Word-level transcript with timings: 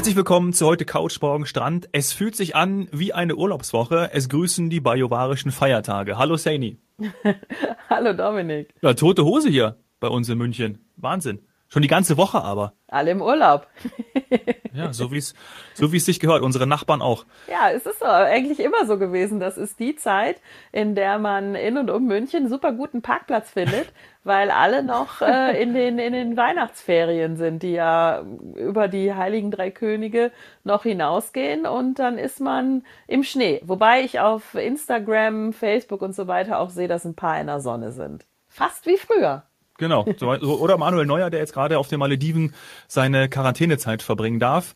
Herzlich 0.00 0.16
willkommen 0.16 0.54
zu 0.54 0.64
heute 0.64 0.86
Couch 0.86 1.20
Morgen 1.20 1.44
Strand. 1.44 1.90
Es 1.92 2.14
fühlt 2.14 2.34
sich 2.34 2.56
an 2.56 2.88
wie 2.90 3.12
eine 3.12 3.36
Urlaubswoche. 3.36 4.08
Es 4.14 4.30
grüßen 4.30 4.70
die 4.70 4.80
bajovarischen 4.80 5.50
Feiertage. 5.52 6.16
Hallo 6.16 6.38
Saini. 6.38 6.78
Hallo 7.90 8.14
Dominik. 8.14 8.72
Ja, 8.80 8.94
tote 8.94 9.26
Hose 9.26 9.50
hier 9.50 9.76
bei 10.00 10.08
uns 10.08 10.30
in 10.30 10.38
München. 10.38 10.78
Wahnsinn. 10.96 11.40
Schon 11.72 11.82
die 11.82 11.88
ganze 11.88 12.16
Woche 12.16 12.42
aber. 12.42 12.72
Alle 12.88 13.12
im 13.12 13.22
Urlaub. 13.22 13.68
ja, 14.74 14.92
so 14.92 15.12
wie 15.12 15.18
es 15.18 15.34
so 15.74 15.92
wie 15.92 15.98
es 15.98 16.04
sich 16.04 16.18
gehört. 16.18 16.42
Unsere 16.42 16.66
Nachbarn 16.66 17.00
auch. 17.00 17.24
Ja, 17.48 17.70
es 17.70 17.86
ist 17.86 18.02
eigentlich 18.02 18.58
immer 18.58 18.86
so 18.86 18.98
gewesen. 18.98 19.38
Das 19.38 19.56
ist 19.56 19.78
die 19.78 19.94
Zeit, 19.94 20.40
in 20.72 20.96
der 20.96 21.20
man 21.20 21.54
in 21.54 21.78
und 21.78 21.88
um 21.88 22.08
München 22.08 22.48
super 22.48 22.72
guten 22.72 23.02
Parkplatz 23.02 23.50
findet, 23.50 23.92
weil 24.24 24.50
alle 24.50 24.82
noch 24.82 25.22
äh, 25.22 25.62
in 25.62 25.72
den 25.72 26.00
in 26.00 26.12
den 26.12 26.36
Weihnachtsferien 26.36 27.36
sind, 27.36 27.62
die 27.62 27.74
ja 27.74 28.24
über 28.56 28.88
die 28.88 29.14
Heiligen 29.14 29.52
Drei 29.52 29.70
Könige 29.70 30.32
noch 30.64 30.82
hinausgehen 30.82 31.66
und 31.66 32.00
dann 32.00 32.18
ist 32.18 32.40
man 32.40 32.82
im 33.06 33.22
Schnee. 33.22 33.60
Wobei 33.64 34.02
ich 34.02 34.18
auf 34.18 34.56
Instagram, 34.56 35.52
Facebook 35.52 36.02
und 36.02 36.16
so 36.16 36.26
weiter 36.26 36.58
auch 36.58 36.70
sehe, 36.70 36.88
dass 36.88 37.04
ein 37.04 37.14
paar 37.14 37.40
in 37.40 37.46
der 37.46 37.60
Sonne 37.60 37.92
sind. 37.92 38.26
Fast 38.48 38.86
wie 38.86 38.96
früher. 38.96 39.44
Genau. 39.80 40.04
Oder 40.04 40.76
Manuel 40.78 41.06
Neuer, 41.06 41.30
der 41.30 41.40
jetzt 41.40 41.52
gerade 41.52 41.78
auf 41.78 41.88
den 41.88 41.98
Malediven 41.98 42.54
seine 42.86 43.28
Quarantänezeit 43.28 44.02
verbringen 44.02 44.38
darf. 44.38 44.74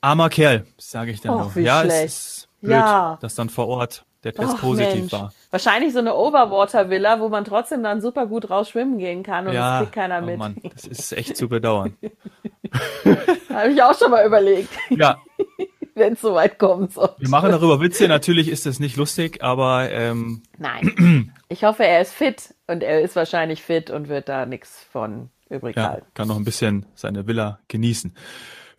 Armer 0.00 0.28
Kerl, 0.30 0.66
sage 0.78 1.12
ich 1.12 1.20
dann 1.20 1.34
Och, 1.34 1.40
noch. 1.54 1.56
Ja, 1.56 1.82
schlecht. 1.82 2.04
es 2.06 2.14
ist 2.38 2.48
blöd, 2.60 2.72
Ja. 2.72 3.18
dass 3.20 3.34
dann 3.36 3.48
vor 3.50 3.68
Ort 3.68 4.04
der 4.24 4.32
Test 4.34 4.54
Och, 4.54 4.60
positiv 4.60 4.94
Mensch. 4.94 5.12
war. 5.12 5.32
Wahrscheinlich 5.50 5.92
so 5.92 6.00
eine 6.00 6.14
Overwater-Villa, 6.16 7.20
wo 7.20 7.28
man 7.28 7.44
trotzdem 7.44 7.82
dann 7.82 8.00
super 8.00 8.26
gut 8.26 8.50
raus 8.50 8.70
schwimmen 8.70 8.98
gehen 8.98 9.22
kann 9.22 9.46
und 9.46 9.54
ja, 9.54 9.78
das 9.78 9.80
kriegt 9.82 9.94
keiner 9.94 10.20
oh 10.22 10.26
mit. 10.26 10.38
Mann, 10.38 10.56
das 10.74 10.84
ist 10.84 11.12
echt 11.12 11.36
zu 11.36 11.48
bedauern. 11.48 11.96
Habe 13.50 13.70
ich 13.72 13.82
auch 13.82 13.96
schon 13.96 14.10
mal 14.10 14.26
überlegt, 14.26 14.70
ja, 14.90 15.18
wenn 15.94 16.14
es 16.14 16.20
soweit 16.20 16.58
kommen 16.58 16.88
soll. 16.88 17.10
wir 17.18 17.28
machen 17.28 17.50
darüber 17.50 17.80
Witze. 17.80 18.08
Natürlich 18.08 18.48
ist 18.48 18.66
das 18.66 18.80
nicht 18.80 18.96
lustig, 18.96 19.42
aber 19.42 19.90
ähm, 19.90 20.42
Nein. 20.58 21.32
Ich 21.48 21.62
hoffe, 21.62 21.84
er 21.86 22.00
ist 22.00 22.12
fit 22.12 22.55
und 22.66 22.82
er 22.82 23.00
ist 23.00 23.16
wahrscheinlich 23.16 23.62
fit 23.62 23.90
und 23.90 24.08
wird 24.08 24.28
da 24.28 24.46
nichts 24.46 24.84
von 24.90 25.30
übrig 25.48 25.76
ja, 25.76 25.90
halten. 25.90 26.06
kann 26.14 26.28
noch 26.28 26.36
ein 26.36 26.44
bisschen 26.44 26.86
seine 26.94 27.26
Villa 27.26 27.60
genießen. 27.68 28.14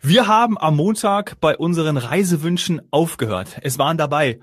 Wir 0.00 0.28
haben 0.28 0.56
am 0.58 0.76
Montag 0.76 1.40
bei 1.40 1.56
unseren 1.56 1.96
Reisewünschen 1.96 2.82
aufgehört. 2.90 3.58
Es 3.62 3.78
waren 3.78 3.98
dabei 3.98 4.38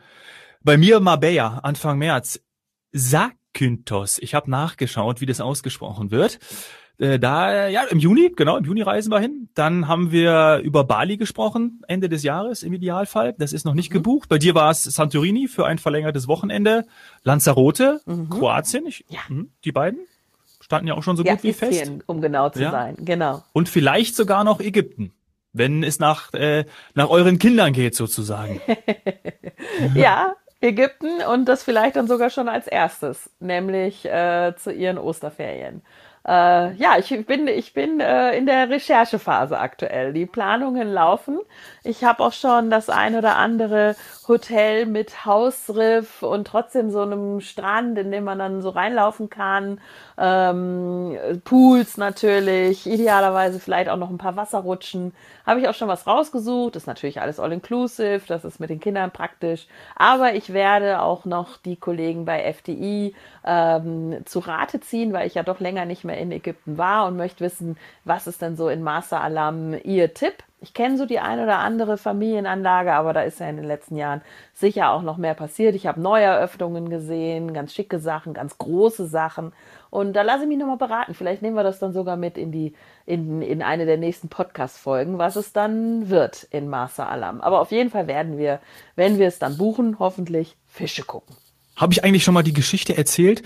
bei 0.61 0.77
mir 0.77 0.99
Marbella 0.99 1.59
Anfang 1.59 1.97
März, 1.97 2.41
Zakynthos. 2.93 4.17
Ich 4.19 4.33
habe 4.33 4.51
nachgeschaut, 4.51 5.21
wie 5.21 5.25
das 5.25 5.39
ausgesprochen 5.39 6.11
wird. 6.11 6.39
Äh, 6.97 7.19
Da, 7.19 7.67
ja, 7.67 7.83
im 7.83 7.99
Juni, 7.99 8.31
genau, 8.35 8.57
im 8.57 8.63
Juni 8.65 8.81
reisen 8.81 9.11
wir 9.11 9.19
hin. 9.19 9.49
Dann 9.53 9.87
haben 9.87 10.11
wir 10.11 10.61
über 10.63 10.83
Bali 10.83 11.17
gesprochen, 11.17 11.81
Ende 11.87 12.09
des 12.09 12.23
Jahres 12.23 12.63
im 12.63 12.73
Idealfall. 12.73 13.33
Das 13.37 13.53
ist 13.53 13.65
noch 13.65 13.73
nicht 13.73 13.91
gebucht. 13.91 14.29
Bei 14.29 14.37
dir 14.37 14.55
war 14.55 14.71
es 14.71 14.83
Santorini 14.83 15.47
für 15.47 15.65
ein 15.65 15.77
verlängertes 15.77 16.27
Wochenende. 16.27 16.85
Lanzarote, 17.23 18.01
Kroatien, 18.29 18.85
ich, 18.87 19.05
Ja. 19.09 19.19
mhm, 19.29 19.51
die 19.63 19.71
beiden 19.71 19.99
standen 20.61 20.87
ja 20.87 20.93
auch 20.95 21.03
schon 21.03 21.15
so 21.17 21.23
Ja, 21.23 21.33
gut 21.33 21.43
wie 21.43 21.53
fest. 21.53 21.73
Istrien, 21.73 22.03
um 22.07 22.21
genau 22.21 22.49
zu 22.49 22.61
Ja. 22.61 22.71
sein. 22.71 22.95
Genau. 22.99 23.43
Und 23.53 23.69
vielleicht 23.69 24.15
sogar 24.15 24.43
noch 24.43 24.59
Ägypten, 24.59 25.11
wenn 25.53 25.83
es 25.83 25.99
nach, 25.99 26.33
äh, 26.33 26.65
nach 26.95 27.09
euren 27.09 27.37
Kindern 27.39 27.73
geht 27.73 27.95
sozusagen. 27.95 28.61
Ja, 29.93 30.35
Ägypten 30.61 31.21
und 31.31 31.45
das 31.45 31.63
vielleicht 31.63 31.95
dann 31.97 32.07
sogar 32.07 32.29
schon 32.29 32.47
als 32.47 32.67
erstes, 32.67 33.29
nämlich 33.39 34.05
äh, 34.05 34.53
zu 34.57 34.71
ihren 34.71 34.97
Osterferien. 34.97 35.81
Äh, 36.27 36.73
ja, 36.73 36.97
ich 36.97 37.25
bin, 37.27 37.47
ich 37.47 37.73
bin 37.73 37.99
äh, 37.99 38.35
in 38.35 38.47
der 38.47 38.69
Recherchephase 38.69 39.59
aktuell. 39.59 40.11
Die 40.11 40.25
Planungen 40.25 40.91
laufen. 40.91 41.39
Ich 41.83 42.03
habe 42.03 42.23
auch 42.23 42.33
schon 42.33 42.71
das 42.71 42.89
ein 42.89 43.15
oder 43.15 43.35
andere 43.35 43.95
Hotel 44.27 44.87
mit 44.87 45.25
Hausriff 45.25 46.23
und 46.23 46.47
trotzdem 46.47 46.89
so 46.89 47.01
einem 47.01 47.41
Strand, 47.41 47.99
in 47.99 48.11
dem 48.11 48.23
man 48.23 48.39
dann 48.39 48.63
so 48.63 48.69
reinlaufen 48.69 49.29
kann. 49.29 49.79
Ähm, 50.17 51.15
Pools 51.43 51.97
natürlich, 51.97 52.87
idealerweise 52.87 53.59
vielleicht 53.59 53.89
auch 53.89 53.97
noch 53.97 54.09
ein 54.09 54.17
paar 54.17 54.35
Wasserrutschen. 54.35 55.13
Habe 55.45 55.59
ich 55.59 55.67
auch 55.67 55.75
schon 55.75 55.87
was 55.87 56.07
rausgesucht. 56.07 56.75
Ist 56.75 56.87
natürlich 56.87 57.21
alles 57.21 57.39
all-inclusive, 57.39 58.21
das 58.27 58.45
ist 58.45 58.59
mit 58.59 58.71
den 58.71 58.79
Kindern 58.79 59.11
praktisch. 59.11 59.67
Aber 59.95 60.33
ich 60.33 60.53
werde 60.53 61.01
auch 61.01 61.25
noch 61.25 61.57
die 61.57 61.75
Kollegen 61.75 62.25
bei 62.25 62.41
FDI 62.51 63.13
ähm, 63.45 64.25
zu 64.25 64.39
Rate 64.39 64.79
ziehen, 64.79 65.13
weil 65.13 65.27
ich 65.27 65.35
ja 65.35 65.43
doch 65.43 65.59
länger 65.59 65.85
nicht 65.85 66.03
mehr 66.03 66.14
in 66.17 66.31
Ägypten 66.31 66.77
war 66.77 67.07
und 67.07 67.17
möchte 67.17 67.43
wissen, 67.43 67.77
was 68.03 68.27
ist 68.27 68.41
denn 68.41 68.55
so 68.55 68.69
in 68.69 68.81
Master 68.83 69.21
Alam 69.21 69.75
ihr 69.83 70.13
Tipp? 70.13 70.43
Ich 70.61 70.73
kenne 70.73 70.97
so 70.97 71.05
die 71.05 71.19
ein 71.19 71.39
oder 71.39 71.59
andere 71.59 71.97
Familienanlage, 71.97 72.93
aber 72.93 73.13
da 73.13 73.21
ist 73.21 73.39
ja 73.39 73.47
in 73.47 73.57
den 73.57 73.65
letzten 73.65 73.97
Jahren 73.97 74.21
sicher 74.53 74.89
auch 74.89 75.03
noch 75.03 75.17
mehr 75.17 75.35
passiert. 75.35 75.75
Ich 75.75 75.85
habe 75.85 76.01
Neueröffnungen 76.01 76.89
gesehen, 76.89 77.53
ganz 77.53 77.73
schicke 77.73 77.99
Sachen, 77.99 78.33
ganz 78.33 78.57
große 78.57 79.05
Sachen. 79.05 79.53
Und 79.91 80.13
da 80.13 80.23
lasse 80.23 80.43
ich 80.43 80.49
mich 80.49 80.57
nochmal 80.57 80.77
beraten. 80.77 81.13
Vielleicht 81.13 81.41
nehmen 81.41 81.55
wir 81.55 81.63
das 81.63 81.77
dann 81.79 81.93
sogar 81.93 82.17
mit 82.17 82.37
in 82.37 82.51
die, 82.51 82.73
in, 83.05 83.43
in 83.43 83.61
eine 83.61 83.85
der 83.85 83.97
nächsten 83.97 84.27
Podcast-Folgen, 84.27 85.19
was 85.19 85.35
es 85.35 85.53
dann 85.53 86.09
wird 86.09 86.47
in 86.49 86.67
Master 86.67 87.09
Alam. 87.09 87.41
Aber 87.41 87.61
auf 87.61 87.71
jeden 87.71 87.91
Fall 87.91 88.07
werden 88.07 88.37
wir, 88.37 88.59
wenn 88.95 89.19
wir 89.19 89.27
es 89.27 89.37
dann 89.37 89.57
buchen, 89.57 89.99
hoffentlich 89.99 90.57
Fische 90.65 91.03
gucken. 91.03 91.35
Habe 91.75 91.93
ich 91.93 92.03
eigentlich 92.03 92.23
schon 92.23 92.33
mal 92.33 92.43
die 92.43 92.53
Geschichte 92.53 92.97
erzählt, 92.97 93.43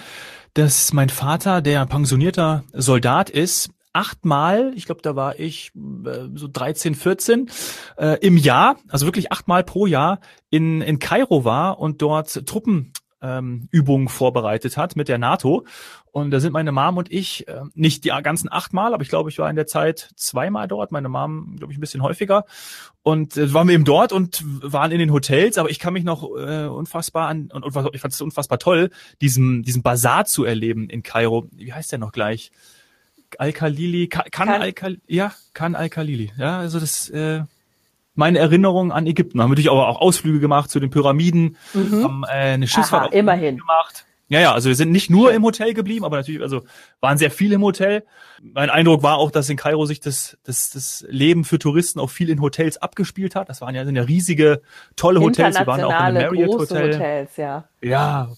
dass 0.54 0.94
mein 0.94 1.10
Vater, 1.10 1.62
der 1.62 1.86
pensionierter 1.86 2.64
Soldat 2.74 3.30
ist, 3.30 3.70
achtmal, 3.94 4.72
ich 4.76 4.86
glaube, 4.86 5.02
da 5.02 5.16
war 5.16 5.40
ich 5.40 5.72
äh, 6.06 6.28
so 6.36 6.48
13, 6.52 6.96
14, 6.96 7.50
äh, 7.98 8.18
im 8.26 8.38
Jahr, 8.38 8.78
also 8.88 9.06
wirklich 9.06 9.32
achtmal 9.32 9.64
pro 9.64 9.86
Jahr 9.88 10.20
in, 10.50 10.82
in 10.82 11.00
Kairo 11.00 11.44
war 11.44 11.80
und 11.80 12.02
dort 12.02 12.46
Truppen 12.46 12.94
ähm, 13.22 13.68
Übungen 13.72 14.08
vorbereitet 14.08 14.78
hat 14.78 14.96
mit 14.96 15.08
der 15.08 15.18
NATO. 15.18 15.66
Und 16.12 16.32
da 16.32 16.40
sind 16.40 16.54
meine 16.54 16.72
Mom 16.72 16.98
und 16.98 17.12
ich, 17.12 17.48
äh, 17.48 17.62
nicht 17.76 18.04
die 18.04 18.10
ganzen 18.24 18.52
achtmal, 18.52 18.94
aber 18.94 19.04
ich 19.04 19.10
glaube, 19.10 19.30
ich 19.30 19.38
war 19.38 19.50
in 19.50 19.56
der 19.56 19.68
Zeit 19.68 20.10
zweimal 20.16 20.68
dort, 20.68 20.92
meine 20.92 21.10
Mom, 21.10 21.56
glaube 21.58 21.72
ich, 21.72 21.78
ein 21.78 21.82
bisschen 21.82 22.02
häufiger. 22.02 22.46
Und 23.04 23.38
äh, 23.38 23.54
waren 23.54 23.68
wir 23.68 23.76
eben 23.76 23.86
dort 23.86 24.12
und 24.12 24.44
waren 24.62 24.92
in 24.92 25.00
den 25.00 25.12
Hotels, 25.12 25.58
aber 25.58 25.70
ich 25.70 25.80
kann 25.80 25.94
mich 25.94 26.04
noch 26.04 26.24
äh, 26.36 26.66
unfassbar 26.66 27.28
an, 27.28 27.50
und, 27.54 27.64
und 27.64 27.96
ich 27.96 28.02
fand 28.02 28.14
es 28.14 28.22
unfassbar 28.22 28.60
toll, 28.60 28.90
diesen, 29.22 29.64
diesen 29.64 29.84
Bazar 29.84 30.26
zu 30.26 30.44
erleben 30.46 30.90
in 30.90 31.04
Kairo. 31.04 31.48
Wie 31.52 31.74
heißt 31.74 31.92
der 31.92 32.00
noch 32.00 32.12
gleich? 32.12 32.52
Al-Khalili, 33.38 34.08
kann, 34.08 34.24
kann, 34.32 34.48
Kan- 34.48 34.62
Al-Khalili, 34.62 35.02
ja, 35.08 35.32
kann 35.54 35.76
Al-Khalili. 35.76 36.32
Ja, 36.38 36.60
also 36.60 36.80
das, 36.80 37.10
äh, 37.10 37.44
meine 38.20 38.38
Erinnerung 38.38 38.92
an 38.92 39.08
Ägypten. 39.08 39.42
Haben 39.42 39.50
natürlich 39.50 39.70
auch, 39.70 39.80
auch 39.80 40.02
Ausflüge 40.02 40.40
gemacht 40.40 40.70
zu 40.70 40.80
den 40.80 40.92
Pyramiden, 40.92 41.58
haben 41.74 42.24
äh, 42.26 42.54
eine 42.54 42.68
Schifffahrt 42.68 43.08
Aha, 43.08 43.18
immerhin. 43.18 43.58
gemacht. 43.58 44.06
Ja, 44.28 44.40
ja, 44.40 44.54
also 44.54 44.70
wir 44.70 44.76
sind 44.76 44.92
nicht 44.92 45.10
nur 45.10 45.34
im 45.34 45.44
Hotel 45.44 45.74
geblieben, 45.74 46.06
aber 46.06 46.18
natürlich, 46.18 46.42
also 46.44 46.62
waren 47.00 47.18
sehr 47.18 47.32
viel 47.32 47.52
im 47.52 47.64
Hotel. 47.64 48.06
Mein 48.44 48.70
Eindruck 48.70 49.02
war 49.02 49.18
auch, 49.18 49.32
dass 49.32 49.50
in 49.50 49.58
Kairo 49.58 49.88
sich 49.88 50.02
das, 50.02 50.38
das, 50.44 50.70
das 50.70 51.04
Leben 51.10 51.46
für 51.46 51.58
Touristen 51.58 52.00
auch 52.00 52.12
viel 52.12 52.30
in 52.30 52.40
Hotels 52.40 52.78
abgespielt 52.78 53.34
hat. 53.34 53.50
Das 53.50 53.62
waren 53.62 53.74
ja, 53.74 53.86
sind 53.86 53.96
ja 53.96 54.04
riesige, 54.04 54.62
tolle 54.96 55.20
Hotels. 55.20 55.58
Wir 55.58 55.66
waren 55.66 55.84
auch 55.84 55.90
in 55.90 55.96
einem 55.96 56.22
Marriott 56.22 56.60
Hotel. 56.60 56.94
Hotels, 56.94 57.38
ja. 57.38 57.70
Ja, 57.82 58.30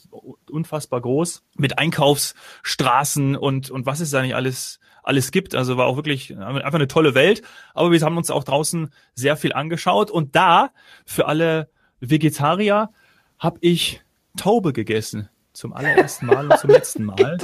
unfassbar 0.49 1.01
groß. 1.01 1.43
Mit 1.57 1.77
Einkaufsstraßen 1.77 3.35
und, 3.35 3.69
und 3.69 3.85
was 3.85 3.99
es 3.99 4.11
da 4.11 4.21
nicht 4.21 4.35
alles, 4.35 4.79
alles 5.03 5.31
gibt. 5.31 5.55
Also 5.55 5.77
war 5.77 5.87
auch 5.87 5.95
wirklich 5.95 6.37
einfach 6.37 6.73
eine 6.73 6.87
tolle 6.87 7.15
Welt. 7.15 7.41
Aber 7.73 7.91
wir 7.91 7.99
haben 8.01 8.17
uns 8.17 8.31
auch 8.31 8.43
draußen 8.43 8.91
sehr 9.15 9.35
viel 9.37 9.53
angeschaut. 9.53 10.11
Und 10.11 10.35
da, 10.35 10.71
für 11.05 11.27
alle 11.27 11.69
Vegetarier, 11.99 12.89
habe 13.39 13.57
ich 13.61 14.01
Taube 14.37 14.73
gegessen. 14.73 15.29
Zum 15.53 15.73
allerersten 15.73 16.27
Mal 16.27 16.49
und 16.49 16.57
zum 16.59 16.69
letzten 16.69 17.03
Mal. 17.05 17.37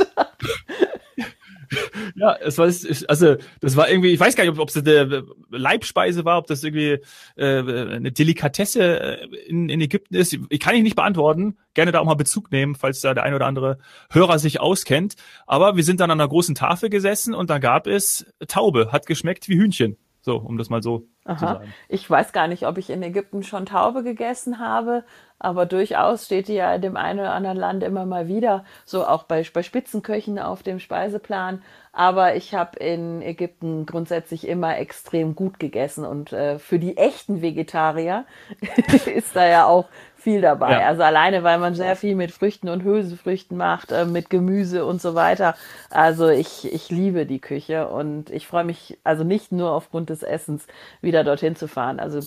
Ja, 2.18 2.36
es 2.36 2.58
war 2.58 2.66
also 2.66 3.36
das 3.60 3.76
war 3.76 3.90
irgendwie, 3.90 4.12
ich 4.12 4.20
weiß 4.20 4.36
gar 4.36 4.44
nicht, 4.44 4.58
ob 4.58 4.70
es 4.70 4.76
eine 4.76 5.24
Leibspeise 5.52 6.26
war, 6.26 6.40
ob 6.40 6.48
das 6.48 6.64
irgendwie 6.64 7.00
äh, 7.36 7.60
eine 7.60 8.12
Delikatesse 8.12 9.22
äh, 9.22 9.28
in, 9.46 9.70
in 9.70 9.80
Ägypten 9.82 10.16
ist. 10.16 10.36
Ich 10.50 10.60
kann 10.60 10.74
ich 10.74 10.82
nicht 10.82 10.96
beantworten. 10.96 11.58
Gerne 11.76 11.92
da 11.92 12.00
auch 12.00 12.06
mal 12.06 12.16
Bezug 12.16 12.52
nehmen, 12.52 12.74
falls 12.74 13.02
da 13.02 13.14
der 13.14 13.22
ein 13.22 13.36
oder 13.36 13.46
andere 13.46 13.78
Hörer 14.12 14.40
sich 14.40 14.60
auskennt. 14.60 15.14
Aber 15.46 15.76
wir 15.76 15.84
sind 15.84 16.00
dann 16.00 16.10
an 16.10 16.20
einer 16.20 16.28
großen 16.28 16.56
Tafel 16.56 16.90
gesessen 16.90 17.36
und 17.36 17.52
da 17.52 17.60
gab 17.60 17.86
es 17.86 18.26
Taube, 18.48 18.92
hat 18.92 19.06
geschmeckt 19.06 19.48
wie 19.48 19.58
Hühnchen. 19.58 19.98
So, 20.22 20.38
um 20.38 20.58
das 20.58 20.70
mal 20.70 20.82
so 20.82 21.00
zu 21.00 21.08
Aha. 21.26 21.38
sagen. 21.38 21.74
Ich 21.88 22.10
weiß 22.10 22.34
gar 22.34 22.48
nicht, 22.48 22.66
ob 22.66 22.78
ich 22.78 22.90
in 22.90 23.02
Ägypten 23.04 23.44
schon 23.44 23.66
Taube 23.66 24.04
gegessen 24.04 24.60
habe, 24.60 25.06
aber 25.40 25.66
durchaus 25.66 26.26
steht 26.26 26.48
die 26.48 26.54
ja 26.54 26.74
in 26.74 26.82
dem 26.82 26.98
einen 26.98 27.20
oder 27.20 27.34
anderen 27.34 27.58
Land 27.58 27.84
immer 27.84 28.06
mal 28.06 28.28
wieder, 28.28 28.66
so 28.86 29.06
auch 29.06 29.24
bei, 29.24 29.46
bei 29.54 29.64
Spitzenköchen 29.64 30.40
auf 30.40 30.64
dem 30.64 30.80
Speiseplan. 30.80 31.62
Aber 31.94 32.36
ich 32.36 32.54
habe 32.54 32.78
in 32.78 33.22
Ägypten 33.22 33.86
grundsätzlich 33.88 34.48
immer 34.48 34.78
extrem 34.78 35.36
gut 35.36 35.60
gegessen 35.60 36.06
und 36.06 36.32
äh, 36.32 36.60
für 36.60 36.78
die 36.78 36.98
echten 36.98 37.42
Vegetarier 37.42 38.26
ist 39.06 39.36
da 39.36 39.48
ja 39.48 39.66
auch 39.66 39.86
viel 40.16 40.42
dabei. 40.42 40.74
Ja. 40.74 40.88
Also 40.88 41.04
alleine, 41.04 41.44
weil 41.44 41.58
man 41.58 41.74
sehr 41.74 41.96
viel 41.96 42.16
mit 42.16 42.32
Früchten 42.32 42.70
und 42.70 42.84
Hülsenfrüchten 42.84 43.58
macht, 43.58 43.92
äh, 43.92 44.06
mit 44.06 44.30
Gemüse 44.30 44.86
und 44.86 45.02
so 45.02 45.16
weiter. 45.16 45.56
Also 45.90 46.28
ich, 46.28 46.72
ich 46.72 46.90
liebe 46.90 47.26
die 47.26 47.40
Küche 47.40 47.88
und 47.88 48.30
ich 48.30 48.46
freue 48.46 48.66
mich 48.66 48.98
also 49.04 49.24
nicht 49.24 49.52
nur 49.52 49.72
aufgrund 49.72 50.10
des 50.10 50.24
Essens 50.24 50.68
wieder 51.02 51.24
dorthin 51.24 51.56
zu 51.56 51.68
fahren. 51.68 52.00
Also 52.00 52.20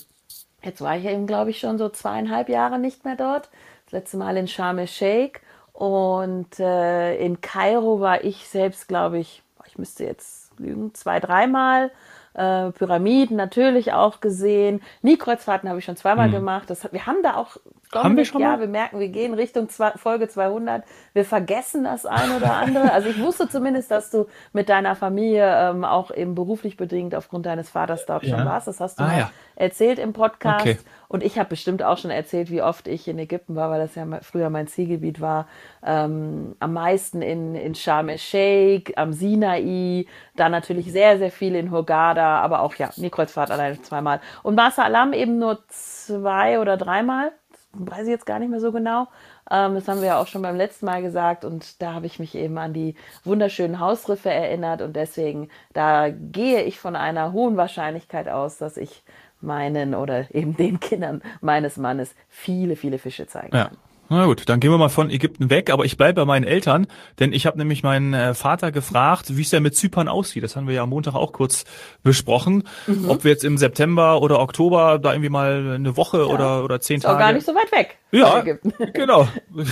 Jetzt 0.63 0.81
war 0.81 0.97
ich 0.97 1.05
eben, 1.05 1.27
glaube 1.27 1.51
ich, 1.51 1.59
schon 1.59 1.79
so 1.79 1.89
zweieinhalb 1.89 2.49
Jahre 2.49 2.79
nicht 2.79 3.05
mehr 3.05 3.17
dort. 3.17 3.49
Das 3.87 3.93
letzte 3.93 4.17
Mal 4.17 4.37
in 4.37 4.49
Sharm 4.49 4.79
el-Sheikh. 4.79 5.41
Und 5.73 6.61
äh, 6.61 7.17
in 7.17 7.41
Kairo 7.41 8.01
war 8.01 8.23
ich 8.25 8.49
selbst, 8.49 8.89
glaube 8.89 9.19
ich, 9.19 9.43
ich 9.67 9.79
müsste 9.79 10.05
jetzt 10.05 10.59
lügen, 10.59 10.93
zwei, 10.95 11.21
dreimal. 11.21 11.91
Äh, 12.35 12.71
Pyramiden 12.73 13.37
natürlich 13.37 13.93
auch 13.93 14.21
gesehen. 14.21 14.83
Nie-Kreuzfahrten 15.03 15.69
habe 15.69 15.79
ich 15.79 15.85
schon 15.85 15.97
zweimal 15.97 16.27
hm. 16.27 16.33
gemacht. 16.33 16.69
Das, 16.69 16.93
wir 16.93 17.07
haben 17.07 17.23
da 17.23 17.37
auch 17.37 17.57
haben 17.93 18.17
wir 18.17 18.25
schon 18.25 18.43
mal? 18.43 18.55
Ja, 18.55 18.61
wir 18.61 18.69
merken, 18.69 19.01
wir 19.01 19.09
gehen 19.09 19.35
Richtung 19.35 19.69
zwei, 19.69 19.91
Folge 19.93 20.29
200. 20.29 20.85
Wir 21.13 21.25
vergessen 21.25 21.85
das 21.85 22.07
ein 22.07 22.31
oder 22.37 22.55
andere. 22.55 22.93
Also 22.93 23.09
ich 23.09 23.21
wusste 23.21 23.49
zumindest, 23.49 23.91
dass 23.91 24.11
du 24.11 24.27
mit 24.53 24.69
deiner 24.69 24.95
Familie 24.95 25.71
ähm, 25.71 25.85
auch 25.85 26.11
eben 26.11 26.35
beruflich 26.35 26.77
bedingt 26.77 27.15
aufgrund 27.15 27.47
deines 27.47 27.71
Vaters 27.71 28.07
dort 28.07 28.23
ja. 28.23 28.37
schon 28.37 28.47
warst. 28.47 28.69
Das 28.69 28.81
hast 28.81 29.01
du 29.01 29.05
ah, 29.05 29.19
ja. 29.19 29.31
erzählt 29.57 29.99
im 29.99 30.13
Podcast. 30.13 30.61
Okay. 30.61 30.79
Und 31.09 31.25
ich 31.25 31.39
habe 31.41 31.49
bestimmt 31.49 31.83
auch 31.83 31.99
schon 31.99 32.13
erzählt, 32.13 32.51
wie 32.51 32.63
oft 32.63 32.87
ich 32.87 33.09
in 33.09 33.19
Ägypten 33.19 33.57
war, 33.57 33.71
weil 33.71 33.81
das 33.81 33.97
ja 33.97 34.07
früher 34.23 34.49
mein 34.51 34.69
Zielgebiet 34.69 35.21
war. 35.21 35.49
Ähm, 35.85 36.55
am 36.61 36.73
meisten 36.73 37.21
in, 37.21 37.57
in 37.57 37.75
Sharm 37.75 38.09
el-Sheikh, 38.09 38.93
am 38.97 39.13
Sinai, 39.13 40.07
dann 40.37 40.53
natürlich 40.53 40.93
sehr, 40.93 41.19
sehr 41.19 41.33
viel 41.33 41.57
in 41.57 41.73
Hurghada, 41.73 42.39
aber 42.39 42.61
auch 42.61 42.77
ja, 42.77 42.91
Nikreuzfahrt 42.97 43.51
alleine 43.51 43.83
zweimal. 43.83 44.21
Und 44.45 44.55
Masa 44.55 44.85
Alam 44.85 45.13
eben 45.13 45.39
nur 45.39 45.59
zwei 45.67 46.61
oder 46.61 46.77
dreimal 46.77 47.33
weiß 47.73 48.03
ich 48.03 48.11
jetzt 48.11 48.27
gar 48.27 48.39
nicht 48.39 48.51
mehr 48.51 48.61
so 48.61 48.73
genau. 48.73 49.09
Ähm, 49.51 49.75
das 49.75 49.89
haben 49.89 50.01
wir 50.01 50.09
ja 50.09 50.21
auch 50.21 50.27
schon 50.27 50.43
beim 50.43 50.57
letzten 50.57 50.87
Mal 50.87 51.03
gesagt 51.03 51.45
und 51.45 51.81
da 51.83 51.95
habe 51.95 52.07
ich 52.07 52.19
mich 52.19 52.35
eben 52.35 52.59
an 52.59 52.73
die 52.73 52.95
wunderschönen 53.25 53.81
Hausriffe 53.81 54.31
erinnert 54.31 54.83
und 54.83 54.95
deswegen, 54.95 55.49
da 55.73 56.11
gehe 56.11 56.63
ich 56.63 56.79
von 56.81 56.97
einer 56.97 57.33
hohen 57.33 57.57
Wahrscheinlichkeit 57.57 58.29
aus, 58.29 58.59
dass 58.59 58.77
ich 58.77 59.03
meinen 59.41 59.95
oder 59.95 60.35
eben 60.35 60.57
den 60.57 60.81
Kindern 60.81 61.23
meines 61.41 61.77
Mannes 61.77 62.15
viele, 62.29 62.77
viele 62.77 62.99
Fische 62.99 63.27
zeigen 63.27 63.51
kann. 63.51 63.73
Ja. 63.73 63.90
Na 64.13 64.27
gut, 64.27 64.49
dann 64.49 64.59
gehen 64.59 64.73
wir 64.73 64.79
mal 64.79 64.89
von 64.89 65.09
Ägypten 65.09 65.51
weg, 65.51 65.71
aber 65.71 65.85
ich 65.85 65.97
bleibe 65.97 66.23
bei 66.23 66.25
meinen 66.25 66.45
Eltern, 66.45 66.89
denn 67.21 67.33
ich 67.33 67.47
habe 67.47 67.57
nämlich 67.57 67.85
meinen 67.85 68.13
äh, 68.13 68.35
Vater 68.35 68.73
gefragt, 68.73 69.37
wie 69.37 69.43
es 69.43 69.51
denn 69.51 69.63
mit 69.63 69.77
Zypern 69.77 70.09
aussieht. 70.09 70.43
Das 70.43 70.57
haben 70.57 70.67
wir 70.67 70.75
ja 70.75 70.83
am 70.83 70.89
Montag 70.89 71.15
auch 71.15 71.33
kurz 71.33 71.65
besprochen, 72.03 72.65
mhm. 72.89 73.09
ob 73.09 73.23
wir 73.23 73.31
jetzt 73.31 73.45
im 73.45 73.57
September 73.57 74.21
oder 74.21 74.41
Oktober 74.41 74.99
da 74.99 75.13
irgendwie 75.13 75.29
mal 75.29 75.75
eine 75.77 75.97
Woche 75.97 76.19
ja. 76.19 76.25
oder 76.25 76.65
oder 76.65 76.81
zehn 76.81 76.97
Ist 76.97 77.05
Tage. 77.05 77.15
Auch 77.15 77.21
gar 77.21 77.33
nicht 77.33 77.47
so 77.47 77.55
weit 77.55 77.71
weg. 77.71 77.99
Ja, 78.11 78.41
genau, 78.95 79.29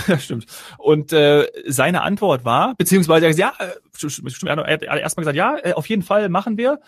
das 0.07 0.23
stimmt. 0.23 0.45
Und 0.77 1.11
äh, 1.11 1.47
seine 1.67 2.03
Antwort 2.03 2.45
war, 2.45 2.75
beziehungsweise 2.77 3.25
er 3.25 3.33
gesagt, 3.33 3.59
ja, 3.59 3.65
äh, 3.65 4.77
er 4.85 4.93
hat 4.93 4.99
erstmal 5.01 5.23
gesagt, 5.23 5.35
ja, 5.35 5.57
äh, 5.61 5.73
auf 5.73 5.89
jeden 5.89 6.01
Fall 6.01 6.29
machen 6.29 6.57
wir. 6.57 6.79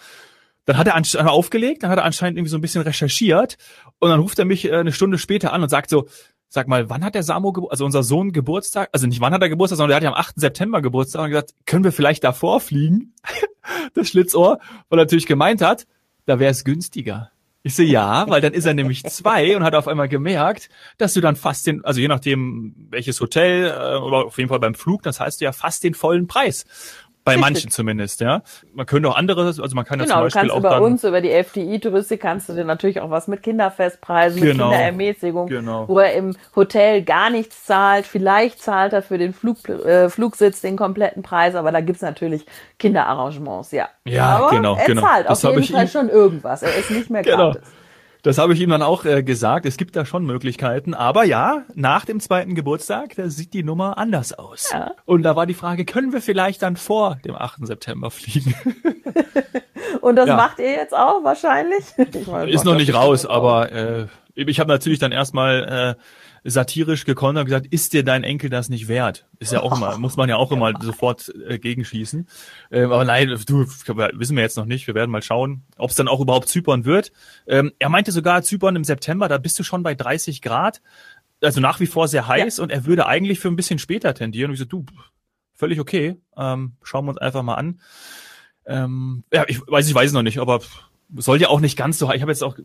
Dann 0.66 0.78
hat 0.78 0.88
er 0.88 0.96
anscheinend 0.96 1.30
aufgelegt, 1.30 1.84
dann 1.84 1.90
hat 1.90 1.98
er 1.98 2.06
anscheinend 2.06 2.38
irgendwie 2.38 2.52
so 2.52 2.58
ein 2.58 2.62
bisschen 2.62 2.84
recherchiert 2.84 3.58
und 4.00 4.10
dann 4.10 4.20
ruft 4.20 4.38
er 4.38 4.46
mich 4.46 4.72
eine 4.72 4.94
Stunde 4.94 5.18
später 5.18 5.54
an 5.54 5.64
und 5.64 5.70
sagt 5.70 5.90
so, 5.90 6.08
sag 6.54 6.68
mal, 6.68 6.90
wann 6.90 7.06
hat 7.06 7.16
der 7.16 7.24
Samo, 7.24 7.70
also 7.70 7.86
unser 7.86 8.04
Sohn 8.04 8.34
Geburtstag, 8.34 8.90
also 8.92 9.08
nicht 9.08 9.22
wann 9.22 9.34
hat 9.34 9.42
er 9.42 9.48
Geburtstag, 9.48 9.78
sondern 9.78 9.90
der 9.92 9.96
hat 9.96 10.04
ja 10.04 10.10
am 10.10 10.16
8. 10.16 10.38
September 10.38 10.82
Geburtstag 10.82 11.24
und 11.24 11.30
gesagt, 11.30 11.54
können 11.66 11.86
wir 11.86 11.94
vielleicht 11.94 12.26
davor 12.26 12.60
fliegen? 12.60 13.14
das 13.94 14.10
Schlitzohr, 14.10 14.60
weil 14.90 15.00
er 15.00 15.04
natürlich 15.04 15.28
gemeint 15.28 15.62
hat, 15.62 15.88
da 16.26 16.40
wäre 16.40 16.52
es 16.52 16.66
günstiger. 16.66 17.32
Ich 17.64 17.76
so, 17.76 17.84
ja, 17.84 18.28
weil 18.28 18.42
dann 18.42 18.54
ist 18.54 18.66
er 18.66 18.74
nämlich 18.74 19.04
zwei 19.04 19.56
und 19.56 19.64
hat 19.64 19.76
auf 19.76 19.88
einmal 19.88 20.10
gemerkt, 20.10 20.68
dass 20.98 21.14
du 21.14 21.22
dann 21.22 21.38
fast 21.38 21.68
den, 21.68 21.86
also 21.86 22.02
je 22.02 22.10
nachdem 22.10 22.76
welches 22.90 23.22
Hotel, 23.22 23.68
äh, 23.68 23.98
oder 23.98 24.26
auf 24.26 24.38
jeden 24.38 24.50
Fall 24.50 24.60
beim 24.60 24.76
Flug, 24.76 25.04
das 25.04 25.22
heißt 25.22 25.40
du 25.40 25.46
ja 25.46 25.54
fast 25.54 25.86
den 25.86 25.94
vollen 25.94 26.28
Preis. 26.28 26.66
Bei 27.24 27.34
Richtig. 27.34 27.42
manchen 27.42 27.70
zumindest, 27.72 28.20
ja. 28.22 28.42
Man 28.74 28.88
könnte 28.88 29.08
auch 29.08 29.16
andere, 29.16 29.46
also 29.46 29.62
man 29.76 29.86
kann 29.86 30.00
genau, 30.00 30.10
ja 30.10 30.16
zum 30.16 30.24
Beispiel 30.24 30.42
du 30.42 30.48
kannst 30.48 30.54
auch 30.56 30.60
über 30.60 30.70
dann, 30.72 30.82
uns, 30.84 31.04
über 31.04 31.22
die 31.22 31.30
FDI-Touristik 31.32 32.20
kannst 32.20 32.50
du 32.50 32.54
dir 32.54 32.64
natürlich 32.66 33.00
auch 33.00 33.12
was 33.12 33.28
mit 33.28 33.44
Kinderfestpreisen, 33.44 34.42
Genau, 34.42 34.70
mit 34.70 34.74
Kinderermäßigung, 34.78 35.48
genau. 35.48 35.88
wo 35.88 36.00
er 36.00 36.14
im 36.14 36.36
Hotel 36.56 37.04
gar 37.04 37.30
nichts 37.30 37.64
zahlt. 37.66 38.08
Vielleicht 38.08 38.60
zahlt 38.60 38.94
er 38.94 39.04
für 39.04 39.20
den 39.20 39.34
Flug, 39.34 39.70
äh, 39.70 40.10
Flugsitz 40.10 40.62
den 40.62 40.78
kompletten 40.78 41.22
Preis, 41.22 41.54
aber 41.54 41.72
da 41.72 41.82
gibt's 41.82 42.02
natürlich 42.02 42.44
Kinderarrangements, 42.80 43.72
ja. 43.72 43.88
Ja, 44.06 44.38
aber 44.38 44.50
genau, 44.50 44.76
er 44.76 44.86
genau. 44.86 45.02
zahlt 45.02 45.30
Das 45.30 45.46
auf 45.46 45.54
jeden 45.56 45.72
Fall 45.74 45.86
ihm- 45.86 45.90
schon 45.90 46.10
irgendwas. 46.10 46.64
Er 46.64 46.76
ist 46.76 46.90
nicht 46.92 47.10
mehr 47.12 47.22
Genau. 47.32 47.52
gratis. 47.52 47.62
Das 48.24 48.38
habe 48.38 48.54
ich 48.54 48.62
ihm 48.62 48.70
dann 48.70 48.82
auch 48.84 49.04
äh, 49.06 49.24
gesagt. 49.24 49.66
Es 49.66 49.78
gibt 49.78 49.96
da 49.96 50.06
schon 50.06 50.26
Möglichkeiten. 50.26 50.94
Aber 50.94 51.24
ja, 51.24 51.64
nach 51.74 52.06
dem 52.06 52.20
zweiten 52.20 52.54
Geburtstag, 52.54 53.16
da 53.16 53.30
sieht 53.30 53.54
die 53.54 53.64
Nummer 53.64 53.98
anders 53.98 54.34
aus. 54.34 54.70
Ja. 54.72 54.92
Und 55.06 55.24
da 55.24 55.36
war 55.36 55.46
die 55.48 55.54
Frage, 55.56 55.86
können 55.86 56.14
wir 56.14 56.22
vielleicht 56.22 56.62
dann 56.62 56.76
vor 56.78 57.18
dem 57.26 57.36
8. 57.36 57.66
September 57.66 58.12
fliegen? 58.12 58.54
Und 60.02 60.16
das 60.16 60.28
Ja. 60.28 60.36
macht 60.36 60.60
ihr 60.60 60.72
jetzt 60.72 60.94
auch 60.96 61.24
wahrscheinlich? 61.24 61.84
Ich 62.14 62.28
meine, 62.28 62.52
Ist 62.52 62.64
noch 62.66 62.76
nicht 62.76 62.94
raus, 62.94 63.26
aber 63.26 63.72
äh, 63.72 64.06
ich 64.36 64.60
habe 64.60 64.72
natürlich 64.72 65.00
dann 65.00 65.12
erstmal 65.12 65.96
äh, 65.98 66.02
satirisch 66.44 67.06
gekontert 67.06 67.42
und 67.42 67.46
gesagt, 67.46 67.68
ist 67.68 67.94
dir 67.94 68.04
dein 68.04 68.24
Enkel 68.24 68.50
das 68.50 68.70
nicht 68.70 68.88
wert? 68.88 69.28
Ist 69.40 69.52
ja 69.52 69.62
auch 69.62 69.76
immer, 69.76 69.98
muss 69.98 70.18
man 70.18 70.28
ja 70.30 70.38
auch 70.38 70.52
immer 70.52 70.74
sofort 70.82 71.32
äh, 71.48 71.60
gegenschießen. 71.60 72.28
Ähm, 72.72 72.92
aber 72.92 73.06
nein, 73.06 73.28
du, 73.46 73.66
wissen 73.66 74.36
wir 74.36 74.44
jetzt 74.44 74.58
noch 74.58 74.66
nicht. 74.66 74.88
Wir 74.88 74.96
werden 74.96 75.12
mal 75.12 75.22
schauen, 75.22 75.64
ob 75.78 75.92
es 75.92 75.96
dann 75.96 76.08
auch 76.08 76.20
überhaupt 76.20 76.48
Zypern 76.48 76.86
wird. 76.86 77.12
Ähm, 77.48 77.72
er 77.80 77.90
meinte 77.90 78.12
sogar, 78.12 78.42
Zypern 78.42 78.76
im 78.76 78.84
September, 78.84 79.28
da 79.28 79.38
bist 79.38 79.60
du 79.60 79.64
schon 79.64 79.84
bei 79.84 79.94
30 79.94 80.42
Grad. 80.42 80.82
Also 81.42 81.60
nach 81.60 81.80
wie 81.80 81.88
vor 81.88 82.08
sehr 82.08 82.28
heiß 82.28 82.60
und 82.60 82.72
er 82.72 82.86
würde 82.86 83.08
eigentlich 83.08 83.40
für 83.40 83.48
ein 83.48 83.56
bisschen 83.56 83.80
später 83.80 84.14
tendieren. 84.14 84.50
Und 84.50 84.54
ich 84.54 84.60
so, 84.60 84.66
du, 84.66 84.86
völlig 85.54 85.80
okay. 85.80 86.18
Ähm, 86.38 86.74
schauen 86.84 87.06
wir 87.06 87.10
uns 87.10 87.20
einfach 87.20 87.44
mal 87.44 87.56
an. 87.56 87.82
Ähm, 88.66 89.24
ja, 89.34 89.46
ich 89.48 89.60
weiß, 89.68 89.88
ich 89.88 89.96
weiß 89.96 90.08
es 90.08 90.14
noch 90.14 90.24
nicht, 90.24 90.40
aber 90.40 90.62
soll 91.16 91.42
ja 91.42 91.50
auch 91.50 91.60
nicht 91.60 91.78
ganz 91.78 91.98
so 91.98 92.08
heiß. 92.08 92.16
Ich 92.16 92.22
habe 92.22 92.32
jetzt 92.32 92.44
auch 92.44 92.58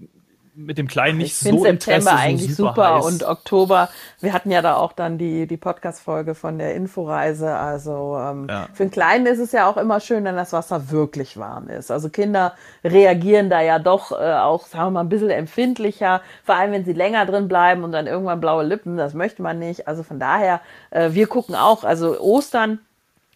mit 0.56 0.78
dem 0.78 0.88
Kleinen 0.88 1.18
nicht 1.18 1.32
ich 1.32 1.38
so 1.38 1.62
September 1.62 1.70
Interesse, 1.70 2.02
so 2.02 2.10
eigentlich 2.10 2.56
super, 2.56 2.70
super 2.74 2.94
heiß. 2.96 3.04
und 3.04 3.24
Oktober. 3.24 3.88
Wir 4.20 4.32
hatten 4.32 4.50
ja 4.50 4.62
da 4.62 4.76
auch 4.76 4.92
dann 4.92 5.18
die, 5.18 5.46
die 5.46 5.56
Podcast-Folge 5.56 6.34
von 6.34 6.58
der 6.58 6.74
Inforeise. 6.74 7.54
Also 7.54 8.16
ähm, 8.18 8.46
Ja. 8.48 8.68
für 8.72 8.84
einen 8.84 8.90
Kleinen 8.90 9.26
ist 9.26 9.38
es 9.38 9.52
ja 9.52 9.68
auch 9.68 9.76
immer 9.76 10.00
schön, 10.00 10.24
wenn 10.24 10.36
das 10.36 10.52
Wasser 10.52 10.90
wirklich 10.90 11.36
warm 11.36 11.68
ist. 11.68 11.90
Also 11.90 12.08
Kinder 12.08 12.54
reagieren 12.82 13.50
da 13.50 13.60
ja 13.60 13.78
doch 13.78 14.12
äh, 14.12 14.34
auch, 14.34 14.66
sagen 14.66 14.86
wir 14.86 14.90
mal, 14.92 15.00
ein 15.00 15.08
bisschen 15.08 15.30
empfindlicher. 15.30 16.22
Vor 16.44 16.54
allem, 16.56 16.72
wenn 16.72 16.84
sie 16.84 16.94
länger 16.94 17.26
drin 17.26 17.48
bleiben 17.48 17.84
und 17.84 17.92
dann 17.92 18.06
irgendwann 18.06 18.40
blaue 18.40 18.64
Lippen. 18.64 18.96
Das 18.96 19.12
möchte 19.14 19.42
man 19.42 19.58
nicht. 19.58 19.86
Also 19.88 20.02
von 20.02 20.18
daher, 20.18 20.60
äh, 20.90 21.10
wir 21.12 21.26
gucken 21.26 21.54
auch. 21.54 21.84
Also 21.84 22.18
Ostern 22.18 22.80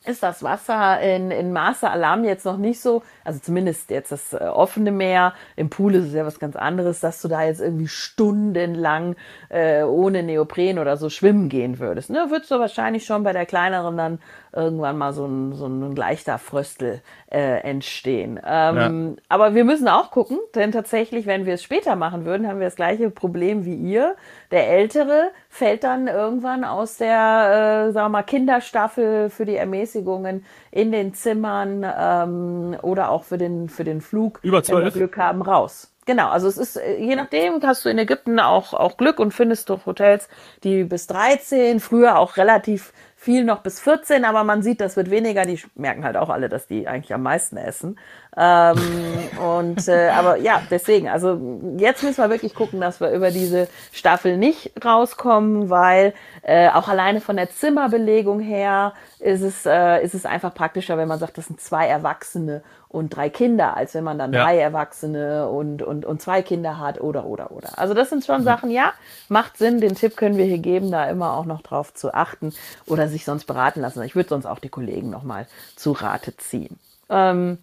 ist 0.07 0.23
das 0.23 0.43
Wasser 0.43 0.99
in, 1.01 1.31
in 1.31 1.53
Master 1.53 1.91
Alarm 1.91 2.25
jetzt 2.25 2.47
noch 2.47 2.57
nicht 2.57 2.81
so, 2.81 3.03
also 3.23 3.39
zumindest 3.39 3.91
jetzt 3.91 4.11
das 4.11 4.33
äh, 4.33 4.39
offene 4.39 4.93
Meer, 4.93 5.35
im 5.57 5.69
Pool 5.69 5.95
ist 5.95 6.07
es 6.07 6.15
ja 6.15 6.25
was 6.25 6.39
ganz 6.39 6.57
anderes, 6.57 7.01
dass 7.01 7.21
du 7.21 7.29
da 7.29 7.43
jetzt 7.45 7.61
irgendwie 7.61 7.89
stundenlang 7.89 9.17
äh, 9.51 9.83
ohne 9.83 10.23
Neopren 10.23 10.79
oder 10.79 10.97
so 10.97 11.11
schwimmen 11.11 11.51
gehen 11.51 11.79
würdest. 11.79 12.09
Ne, 12.09 12.27
würdest 12.31 12.51
du 12.51 12.59
wahrscheinlich 12.59 13.05
schon 13.05 13.25
bei 13.25 13.35
der 13.35 13.45
kleineren 13.45 13.99
dann 13.99 14.21
irgendwann 14.53 14.99
mal 14.99 15.13
so 15.13 15.27
ein, 15.27 15.55
so 15.55 15.67
ein 15.67 15.95
leichter 15.95 16.39
Fröstel 16.39 17.01
äh, 17.31 17.61
entstehen. 17.63 18.41
Ähm, 18.45 19.17
Aber 19.29 19.55
wir 19.55 19.65
müssen 19.65 19.89
auch 19.89 20.11
gucken, 20.11 20.39
denn 20.55 20.73
tatsächlich, 20.73 21.27
wenn 21.27 21.47
wir 21.47 21.55
es 21.55 21.63
später 21.63 21.97
machen 21.97 22.25
würden, 22.25 22.49
haben 22.49 22.59
wir 22.59 22.67
das 22.67 22.77
gleiche 22.77 23.11
Problem 23.11 23.65
wie 23.65 23.75
ihr. 23.77 24.17
Der 24.51 24.69
Ältere 24.69 25.31
fällt 25.49 25.85
dann 25.85 26.09
irgendwann 26.09 26.65
aus 26.65 26.97
der, 26.97 27.87
äh, 27.89 27.93
sagen 27.93 28.07
wir 28.07 28.19
mal, 28.19 28.23
Kinderstaffel 28.23 29.31
für 29.31 29.45
die 29.45 29.57
Ermäßigungen 29.57 30.45
in 30.71 30.93
den 30.93 31.15
Zimmern 31.15 31.85
ähm, 31.85 32.77
oder 32.83 33.11
auch 33.11 33.25
für 33.25 33.39
den, 33.39 33.69
für 33.69 33.85
den 33.85 34.01
Flug, 34.01 34.41
Über 34.43 34.67
wenn 34.67 34.85
wir? 34.85 34.91
Glück 34.91 35.17
haben, 35.17 35.43
raus. 35.43 35.93
Genau, 36.11 36.29
also 36.29 36.49
es 36.49 36.59
ist, 36.59 36.75
äh, 36.75 36.97
je 36.97 37.15
nachdem 37.15 37.63
hast 37.63 37.85
du 37.85 37.89
in 37.89 37.97
Ägypten 37.97 38.41
auch, 38.41 38.75
auch 38.75 38.97
Glück 38.97 39.21
und 39.21 39.31
findest 39.31 39.71
doch 39.71 39.87
Hotels, 39.87 40.29
die 40.65 40.83
bis 40.83 41.07
13, 41.07 41.79
früher 41.79 42.19
auch 42.19 42.37
relativ 42.37 42.93
viel 43.15 43.45
noch 43.45 43.61
bis 43.61 43.79
14, 43.79 44.25
aber 44.25 44.43
man 44.43 44.63
sieht, 44.63 44.81
das 44.81 44.97
wird 44.97 45.09
weniger. 45.09 45.45
Die 45.45 45.63
merken 45.77 46.05
halt 46.05 46.17
auch 46.17 46.29
alle, 46.29 46.49
dass 46.49 46.67
die 46.67 46.89
eigentlich 46.89 47.15
am 47.15 47.23
meisten 47.23 47.57
essen. 47.59 47.97
Ähm, 48.37 48.77
und 49.41 49.87
äh, 49.87 50.09
aber 50.09 50.35
ja, 50.39 50.63
deswegen, 50.69 51.09
also 51.09 51.41
jetzt 51.77 52.03
müssen 52.03 52.25
wir 52.25 52.31
wirklich 52.31 52.57
gucken, 52.57 52.81
dass 52.81 53.01
wir 53.01 53.13
über 53.13 53.31
diese 53.31 53.69
Staffel 53.93 54.37
nicht 54.37 54.73
rauskommen, 54.85 55.71
weil 55.71 56.13
äh, 56.43 56.71
auch 56.71 56.89
alleine 56.89 57.21
von 57.21 57.37
der 57.37 57.51
Zimmerbelegung 57.51 58.41
her 58.41 58.95
ist 59.21 59.43
es, 59.43 59.65
äh, 59.65 60.03
ist 60.03 60.15
es 60.15 60.27
einfach 60.27 60.53
praktischer, 60.53 60.99
wenn 60.99 61.07
man 61.07 61.21
sagt, 61.21 61.39
das 61.39 61.47
sind 61.47 61.61
zwei 61.61 61.87
Erwachsene 61.87 62.63
und 62.91 63.11
drei 63.11 63.31
Kinder, 63.31 63.77
als 63.77 63.95
wenn 63.95 64.03
man 64.03 64.19
dann 64.19 64.33
ja. 64.33 64.43
drei 64.43 64.59
Erwachsene 64.59 65.49
und, 65.49 65.81
und, 65.81 66.05
und 66.05 66.21
zwei 66.21 66.43
Kinder 66.43 66.79
hat 66.79 67.01
oder 67.01 67.25
oder 67.25 67.53
oder. 67.53 67.79
Also 67.79 67.95
das 67.95 68.11
sind 68.11 68.25
schon 68.25 68.41
mhm. 68.41 68.45
Sachen, 68.45 68.71
ja, 68.71 68.93
macht 69.29 69.57
Sinn. 69.59 69.81
Den 69.81 69.95
Tipp 69.95 70.17
können 70.17 70.37
wir 70.37 70.45
hier 70.45 70.59
geben, 70.59 70.91
da 70.91 71.09
immer 71.09 71.37
auch 71.37 71.45
noch 71.45 71.63
drauf 71.63 71.95
zu 71.95 72.13
achten 72.13 72.53
oder 72.87 73.09
sich 73.09 73.25
sonst 73.25 73.45
beraten 73.45 73.81
lassen. 73.81 74.03
Ich 74.03 74.17
würde 74.17 74.31
sonst 74.31 74.47
auch 74.47 74.59
die 74.59 74.69
Kollegen 74.69 75.09
nochmal 75.09 75.47
zu 75.77 75.93
Rate 75.93 76.37
ziehen. 76.37 76.81
Ähm, 77.09 77.59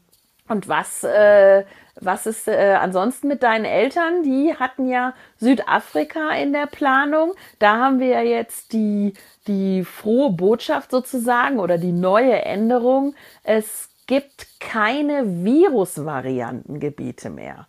und 0.48 0.70
was, 0.70 1.04
äh, 1.04 1.66
was 2.00 2.26
ist 2.26 2.48
äh, 2.48 2.78
ansonsten 2.80 3.28
mit 3.28 3.44
deinen 3.44 3.66
Eltern? 3.66 4.24
Die 4.24 4.56
hatten 4.58 4.88
ja 4.88 5.14
Südafrika 5.42 6.32
in 6.32 6.54
der 6.54 6.68
Planung. 6.68 7.34
Da 7.60 7.78
haben 7.78 8.00
wir 8.00 8.08
ja 8.08 8.22
jetzt 8.22 8.72
die, 8.72 9.14
die 9.48 9.84
frohe 9.84 10.32
Botschaft 10.32 10.92
sozusagen 10.92 11.60
oder 11.60 11.78
die 11.78 11.92
neue 11.92 12.44
Änderung. 12.44 13.14
Es 13.44 13.87
gibt 14.08 14.48
keine 14.60 15.44
Virusvariantengebiete 15.44 17.30
mehr. 17.30 17.68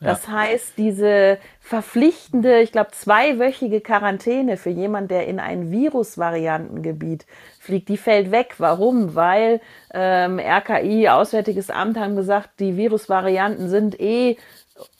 Das 0.00 0.28
ja. 0.28 0.34
heißt, 0.34 0.74
diese 0.78 1.38
verpflichtende, 1.58 2.60
ich 2.60 2.70
glaube, 2.70 2.92
zweiwöchige 2.92 3.80
Quarantäne 3.80 4.56
für 4.56 4.70
jemand, 4.70 5.10
der 5.10 5.26
in 5.26 5.40
ein 5.40 5.72
Virusvariantengebiet 5.72 7.26
fliegt, 7.58 7.88
die 7.88 7.96
fällt 7.96 8.30
weg. 8.30 8.54
Warum? 8.58 9.16
Weil 9.16 9.60
ähm, 9.92 10.38
RKI, 10.38 11.08
Auswärtiges 11.08 11.68
Amt, 11.70 11.98
haben 11.98 12.14
gesagt, 12.14 12.60
die 12.60 12.76
Virusvarianten 12.76 13.68
sind 13.68 13.98
eh 14.00 14.36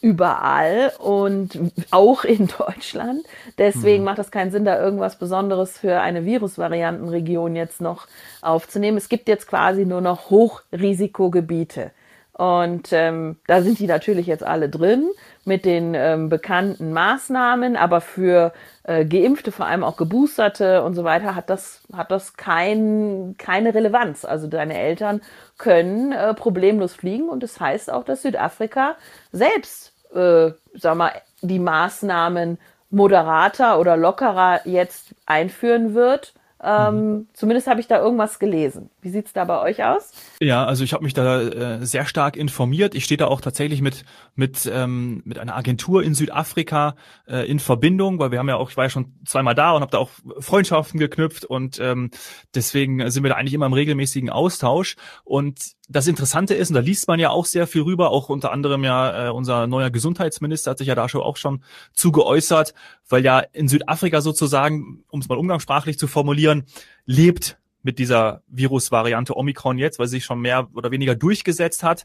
überall 0.00 0.92
und 0.98 1.58
auch 1.90 2.24
in 2.24 2.48
Deutschland. 2.58 3.22
Deswegen 3.58 4.02
mhm. 4.02 4.04
macht 4.04 4.18
es 4.18 4.30
keinen 4.30 4.50
Sinn, 4.50 4.64
da 4.64 4.80
irgendwas 4.80 5.18
Besonderes 5.18 5.78
für 5.78 6.00
eine 6.00 6.24
Virusvariantenregion 6.24 7.56
jetzt 7.56 7.80
noch 7.80 8.06
aufzunehmen. 8.42 8.96
Es 8.96 9.08
gibt 9.08 9.28
jetzt 9.28 9.46
quasi 9.46 9.84
nur 9.84 10.00
noch 10.00 10.30
Hochrisikogebiete. 10.30 11.92
Und 12.32 12.92
ähm, 12.92 13.36
da 13.48 13.62
sind 13.62 13.80
die 13.80 13.88
natürlich 13.88 14.26
jetzt 14.28 14.44
alle 14.44 14.68
drin 14.68 15.10
mit 15.48 15.64
den 15.64 15.94
ähm, 15.94 16.28
bekannten 16.28 16.92
Maßnahmen, 16.92 17.76
aber 17.76 18.00
für 18.00 18.52
äh, 18.84 19.04
Geimpfte, 19.04 19.50
vor 19.50 19.66
allem 19.66 19.82
auch 19.82 19.96
Geboosterte 19.96 20.82
und 20.84 20.94
so 20.94 21.02
weiter, 21.02 21.34
hat 21.34 21.50
das, 21.50 21.82
hat 21.92 22.12
das 22.12 22.36
kein, 22.36 23.34
keine 23.38 23.74
Relevanz. 23.74 24.24
Also 24.24 24.46
deine 24.46 24.78
Eltern 24.78 25.20
können 25.56 26.12
äh, 26.12 26.34
problemlos 26.34 26.94
fliegen 26.94 27.28
und 27.28 27.42
das 27.42 27.58
heißt 27.58 27.90
auch, 27.90 28.04
dass 28.04 28.22
Südafrika 28.22 28.94
selbst, 29.32 29.92
äh, 30.14 30.52
sag 30.74 30.96
mal, 30.96 31.12
die 31.40 31.58
Maßnahmen 31.58 32.58
moderater 32.90 33.80
oder 33.80 33.96
lockerer 33.96 34.60
jetzt 34.64 35.14
einführen 35.26 35.94
wird 35.94 36.32
ähm, 36.62 37.10
mhm. 37.10 37.28
Zumindest 37.34 37.68
habe 37.68 37.80
ich 37.80 37.86
da 37.86 37.98
irgendwas 37.98 38.38
gelesen. 38.38 38.90
Wie 39.08 39.12
sieht's 39.12 39.32
da 39.32 39.46
bei 39.46 39.58
euch 39.62 39.82
aus? 39.82 40.12
Ja, 40.38 40.66
also 40.66 40.84
ich 40.84 40.92
habe 40.92 41.02
mich 41.02 41.14
da 41.14 41.40
äh, 41.40 41.86
sehr 41.86 42.04
stark 42.04 42.36
informiert. 42.36 42.94
Ich 42.94 43.04
stehe 43.04 43.16
da 43.16 43.26
auch 43.28 43.40
tatsächlich 43.40 43.80
mit 43.80 44.04
mit 44.34 44.70
ähm, 44.70 45.22
mit 45.24 45.38
einer 45.38 45.56
Agentur 45.56 46.02
in 46.02 46.12
Südafrika 46.12 46.94
äh, 47.26 47.50
in 47.50 47.58
Verbindung, 47.58 48.18
weil 48.18 48.32
wir 48.32 48.38
haben 48.38 48.50
ja 48.50 48.56
auch, 48.56 48.68
ich 48.68 48.76
war 48.76 48.84
ja 48.84 48.90
schon 48.90 49.14
zweimal 49.24 49.54
da 49.54 49.72
und 49.72 49.80
habe 49.80 49.90
da 49.90 49.96
auch 49.96 50.10
Freundschaften 50.40 51.00
geknüpft 51.00 51.46
und 51.46 51.80
ähm, 51.80 52.10
deswegen 52.54 53.10
sind 53.10 53.22
wir 53.22 53.30
da 53.30 53.36
eigentlich 53.36 53.54
immer 53.54 53.64
im 53.64 53.72
regelmäßigen 53.72 54.28
Austausch. 54.28 54.96
Und 55.24 55.72
das 55.88 56.06
Interessante 56.06 56.52
ist, 56.52 56.68
und 56.68 56.74
da 56.74 56.80
liest 56.80 57.08
man 57.08 57.18
ja 57.18 57.30
auch 57.30 57.46
sehr 57.46 57.66
viel 57.66 57.80
rüber, 57.80 58.10
auch 58.10 58.28
unter 58.28 58.52
anderem 58.52 58.84
ja 58.84 59.28
äh, 59.28 59.30
unser 59.30 59.66
neuer 59.66 59.88
Gesundheitsminister 59.88 60.72
hat 60.72 60.78
sich 60.78 60.88
ja 60.88 60.94
da 60.94 61.08
schon 61.08 61.22
auch 61.22 61.38
schon 61.38 61.64
zu 61.94 62.12
geäußert, 62.12 62.74
weil 63.08 63.24
ja 63.24 63.38
in 63.38 63.68
Südafrika 63.68 64.20
sozusagen, 64.20 65.02
um 65.08 65.20
es 65.20 65.30
mal 65.30 65.38
umgangssprachlich 65.38 65.98
zu 65.98 66.08
formulieren, 66.08 66.66
lebt 67.06 67.56
mit 67.88 67.98
dieser 67.98 68.42
Virusvariante 68.48 69.34
Omikron 69.34 69.78
jetzt, 69.78 69.98
weil 69.98 70.08
sie 70.08 70.16
sich 70.16 70.26
schon 70.26 70.40
mehr 70.40 70.68
oder 70.74 70.90
weniger 70.90 71.14
durchgesetzt 71.14 71.82
hat. 71.82 72.04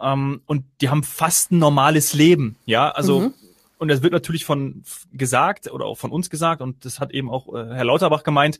Ähm, 0.00 0.40
und 0.46 0.64
die 0.80 0.88
haben 0.88 1.04
fast 1.04 1.52
ein 1.52 1.58
normales 1.58 2.14
Leben, 2.14 2.56
ja, 2.66 2.90
also 2.90 3.20
mhm. 3.20 3.34
Und 3.78 3.88
das 3.88 4.02
wird 4.02 4.12
natürlich 4.12 4.44
von 4.44 4.82
gesagt 5.10 5.72
oder 5.72 5.86
auch 5.86 5.96
von 5.96 6.10
uns 6.10 6.28
gesagt 6.28 6.60
und 6.60 6.84
das 6.84 7.00
hat 7.00 7.12
eben 7.12 7.30
auch 7.30 7.48
äh, 7.54 7.74
Herr 7.74 7.86
Lauterbach 7.86 8.24
gemeint, 8.24 8.58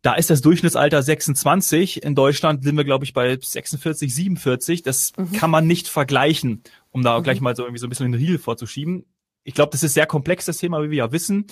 da 0.00 0.14
ist 0.14 0.30
das 0.30 0.40
Durchschnittsalter 0.40 1.02
26. 1.02 2.02
In 2.02 2.14
Deutschland 2.14 2.64
sind 2.64 2.74
wir, 2.74 2.84
glaube 2.84 3.04
ich, 3.04 3.12
bei 3.12 3.36
46, 3.38 4.14
47. 4.14 4.82
Das 4.82 5.12
mhm. 5.18 5.32
kann 5.32 5.50
man 5.50 5.66
nicht 5.66 5.88
vergleichen, 5.88 6.62
um 6.92 7.02
da 7.02 7.18
mhm. 7.18 7.24
gleich 7.24 7.42
mal 7.42 7.54
so 7.54 7.64
irgendwie 7.64 7.78
so 7.78 7.86
ein 7.86 7.90
bisschen 7.90 8.10
den 8.10 8.18
Riegel 8.18 8.38
vorzuschieben. 8.38 9.04
Ich 9.42 9.52
glaube, 9.52 9.72
das 9.72 9.82
ist 9.82 9.92
sehr 9.92 10.06
komplex, 10.06 10.46
das 10.46 10.56
Thema, 10.56 10.82
wie 10.82 10.88
wir 10.88 10.96
ja 10.96 11.12
wissen. 11.12 11.46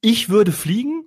Ich 0.00 0.28
würde 0.28 0.52
fliegen. 0.52 1.03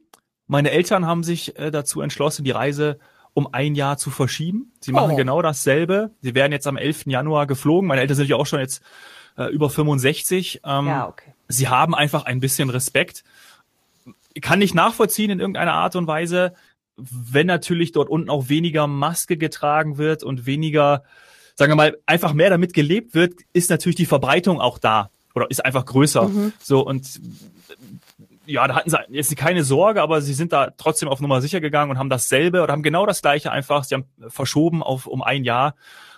Meine 0.48 0.72
Eltern 0.72 1.06
haben 1.06 1.24
sich 1.24 1.58
äh, 1.58 1.72
dazu 1.72 2.02
entschlossen, 2.02 2.44
die 2.44 2.52
Reise 2.52 3.00
um 3.34 3.54
ein 3.54 3.76
Jahr 3.76 3.98
zu 3.98 4.10
verschieben. 4.10 4.72
Sie 4.80 4.92
machen 4.92 5.12
oh. 5.12 5.16
genau 5.16 5.42
dasselbe. 5.42 6.12
Sie 6.22 6.34
werden 6.34 6.52
jetzt 6.52 6.66
am 6.66 6.78
11. 6.78 7.06
Januar 7.06 7.46
geflogen. 7.46 7.88
Meine 7.88 8.02
Eltern 8.02 8.18
sind 8.18 8.30
ja 8.30 8.36
auch 8.36 8.48
schon 8.48 8.60
jetzt 8.60 8.82
äh, 9.38 9.46
über 9.52 9.70
65. 9.70 10.62
Ähm, 10.66 10.88
ja, 10.88 11.08
okay. 11.08 11.34
Sie 11.48 11.68
haben 11.68 11.94
einfach 11.94 12.26
ein 12.26 12.40
bisschen 12.40 12.70
Respekt. 12.70 13.24
Kann 14.42 14.60
nicht 14.60 14.74
nachvollziehen 14.74 15.30
in 15.30 15.40
irgendeiner 15.40 15.74
Art 15.74 15.96
und 15.96 16.08
Weise 16.08 16.54
wenn 16.98 17.48
natürlich 17.48 17.92
dort 17.92 18.10
unten 18.10 18.30
auch 18.30 18.50
weniger 18.50 18.88
Maske 18.88 19.38
getragen 19.38 19.98
wird 19.98 20.24
und 20.24 20.46
weniger, 20.46 21.04
sagen 21.56 21.72
wir 21.72 21.76
mal, 21.76 21.98
einfach 22.06 22.34
mehr 22.34 22.50
damit 22.50 22.74
gelebt 22.74 23.14
wird, 23.14 23.36
ist 23.54 23.70
natürlich 23.70 23.96
die 23.96 24.06
Verbreitung 24.06 24.60
auch 24.60 24.80
da 24.80 25.12
oder 25.36 25.50
ist 25.50 25.64
einfach 25.64 25.86
größer. 25.86 26.28
Mhm. 26.28 26.54
So 26.60 26.82
und 26.82 27.22
ja, 28.48 28.68
da 28.68 28.76
hatten 28.76 28.90
sie 28.90 28.98
jetzt 29.10 29.36
keine 29.36 29.64
Sorge, 29.64 30.02
aber 30.02 30.22
sie 30.22 30.34
sind 30.34 30.54
da 30.54 30.72
trotzdem 30.78 31.10
auf 31.10 31.20
Nummer 31.20 31.42
sicher 31.42 31.62
gegangen 31.62 31.92
und 31.92 32.00
haben 32.00 32.10
dasselbe 32.10 32.64
oder 32.64 32.74
haben 32.74 32.84
genau 32.84 33.06
das 33.06 33.22
gleiche 33.22 33.52
einfach, 33.52 33.84
sie 33.84 33.96
haben 33.96 34.06
verschoben 34.30 34.82
auf 34.82 35.06
um 35.06 35.22
ein 35.22 35.44
Jahr 35.44 35.76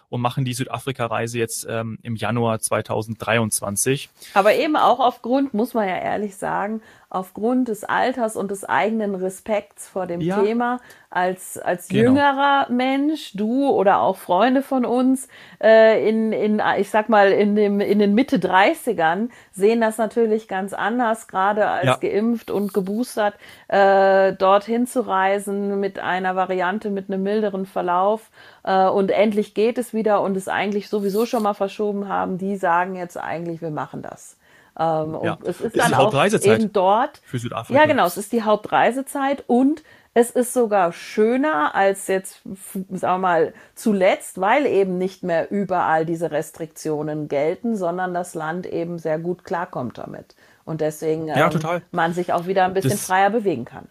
und 0.10 0.22
machen 0.22 0.44
die 0.44 0.54
Südafrika-Reise 0.54 1.38
jetzt 1.38 1.68
ähm, 1.70 2.00
im 2.02 2.16
Januar 2.16 2.60
2023. 2.60 4.10
Aber 4.34 4.56
eben 4.56 4.76
auch 4.76 5.00
aufgrund, 5.00 5.54
muss 5.54 5.74
man 5.74 5.88
ja 5.88 5.98
ehrlich 5.98 6.36
sagen, 6.36 6.82
aufgrund 7.10 7.70
des 7.70 7.84
Alters 7.84 8.36
und 8.36 8.51
des 8.51 8.63
eigenen 8.63 9.16
Respekts 9.16 9.88
vor 9.88 10.06
dem 10.06 10.22
ja. 10.22 10.42
Thema 10.42 10.80
als, 11.10 11.58
als 11.58 11.88
genau. 11.88 12.10
jüngerer 12.10 12.68
Mensch, 12.70 13.34
du 13.34 13.68
oder 13.68 14.01
auch 14.01 14.18
Freunde 14.18 14.62
von 14.62 14.86
uns 14.86 15.28
äh, 15.60 16.08
in, 16.08 16.32
in, 16.32 16.62
ich 16.78 16.92
sag 16.92 17.10
mal, 17.10 17.32
in, 17.32 17.56
dem, 17.56 17.80
in 17.80 17.98
den 17.98 18.13
Mitte 18.13 18.38
30ern 18.38 19.30
sehen 19.51 19.82
das 19.82 19.98
natürlich 19.98 20.48
ganz 20.48 20.74
anders, 20.74 21.28
gerade 21.28 21.68
als 21.68 21.86
ja. 21.86 21.96
geimpft 21.96 22.51
und 22.51 22.75
geboostert, 22.75 23.34
äh, 23.70 24.34
dorthin 24.34 24.86
zu 24.86 25.01
reisen 25.01 25.80
mit 25.80 25.98
einer 25.98 26.36
Variante 26.36 26.92
mit 26.92 27.10
einem 27.10 27.24
milderen 27.24 27.66
Verlauf 27.66 28.30
äh, 28.63 28.86
und 28.86 29.10
endlich 29.10 29.56
geht 29.56 29.80
es 29.80 29.96
wieder 29.96 30.22
und 30.22 30.38
es 30.38 30.48
eigentlich 30.48 30.89
sowieso 30.89 31.25
schon 31.25 31.42
mal 31.42 31.56
verschoben 31.56 32.08
haben, 32.08 32.38
die 32.38 32.56
sagen 32.56 32.96
jetzt 32.96 33.18
eigentlich, 33.18 33.62
wir 33.62 33.72
machen 33.72 34.04
das. 34.04 34.38
Ähm, 34.80 35.18
ja. 35.24 35.34
Und 35.34 35.44
es 35.44 35.60
ist, 35.60 35.76
ist 35.76 35.78
dann 35.78 35.94
auch 35.94 36.14
eben 36.14 36.72
dort. 36.72 37.22
Für 37.26 37.38
Südafrika. 37.38 37.80
Ja, 37.80 37.86
genau, 37.86 38.06
es 38.06 38.18
ist 38.18 38.32
die 38.32 38.44
Hauptreisezeit 38.44 39.44
und 39.48 39.84
es 40.14 40.32
ist 40.32 40.54
sogar 40.54 40.92
schöner 40.92 41.76
als 41.76 42.08
jetzt, 42.08 42.42
sagen 42.44 43.00
wir 43.00 43.18
mal, 43.20 43.54
zuletzt, 43.76 44.42
weil 44.42 44.66
eben 44.66 44.98
nicht 44.98 45.24
mehr 45.24 45.52
überall 45.52 46.06
diese 46.06 46.32
Restriktionen 46.32 47.28
gelten, 47.28 47.76
sondern 47.76 48.14
das 48.14 48.34
Land 48.34 48.66
eben 48.66 48.98
sehr 48.98 49.20
gut 49.20 49.44
klarkommt 49.44 49.98
damit. 49.98 50.36
Und 50.66 50.82
deswegen 50.82 51.28
ja, 51.28 51.50
ähm, 51.52 51.82
man 51.92 52.14
sich 52.14 52.34
auch 52.34 52.48
wieder 52.48 52.66
ein 52.66 52.74
bisschen 52.74 52.92
das, 52.92 53.06
freier 53.06 53.30
bewegen 53.30 53.66
kann. 53.66 53.88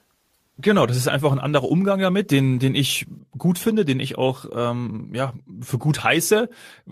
Genau, 0.61 0.87
das 0.87 0.97
ist 0.97 1.07
einfach 1.07 1.31
ein 1.31 1.39
anderer 1.39 1.71
Umgang 1.71 2.01
damit, 2.01 2.33
den, 2.33 2.59
den 2.59 2.75
ich 2.75 3.07
gut 3.37 3.59
finde, 3.59 3.85
den 3.85 4.01
ich 4.01 4.19
auch 4.19 4.45
ähm, 4.53 5.11
ja, 5.15 5.33
für 5.61 5.79
gut 5.79 6.03
heiße, 6.03 6.49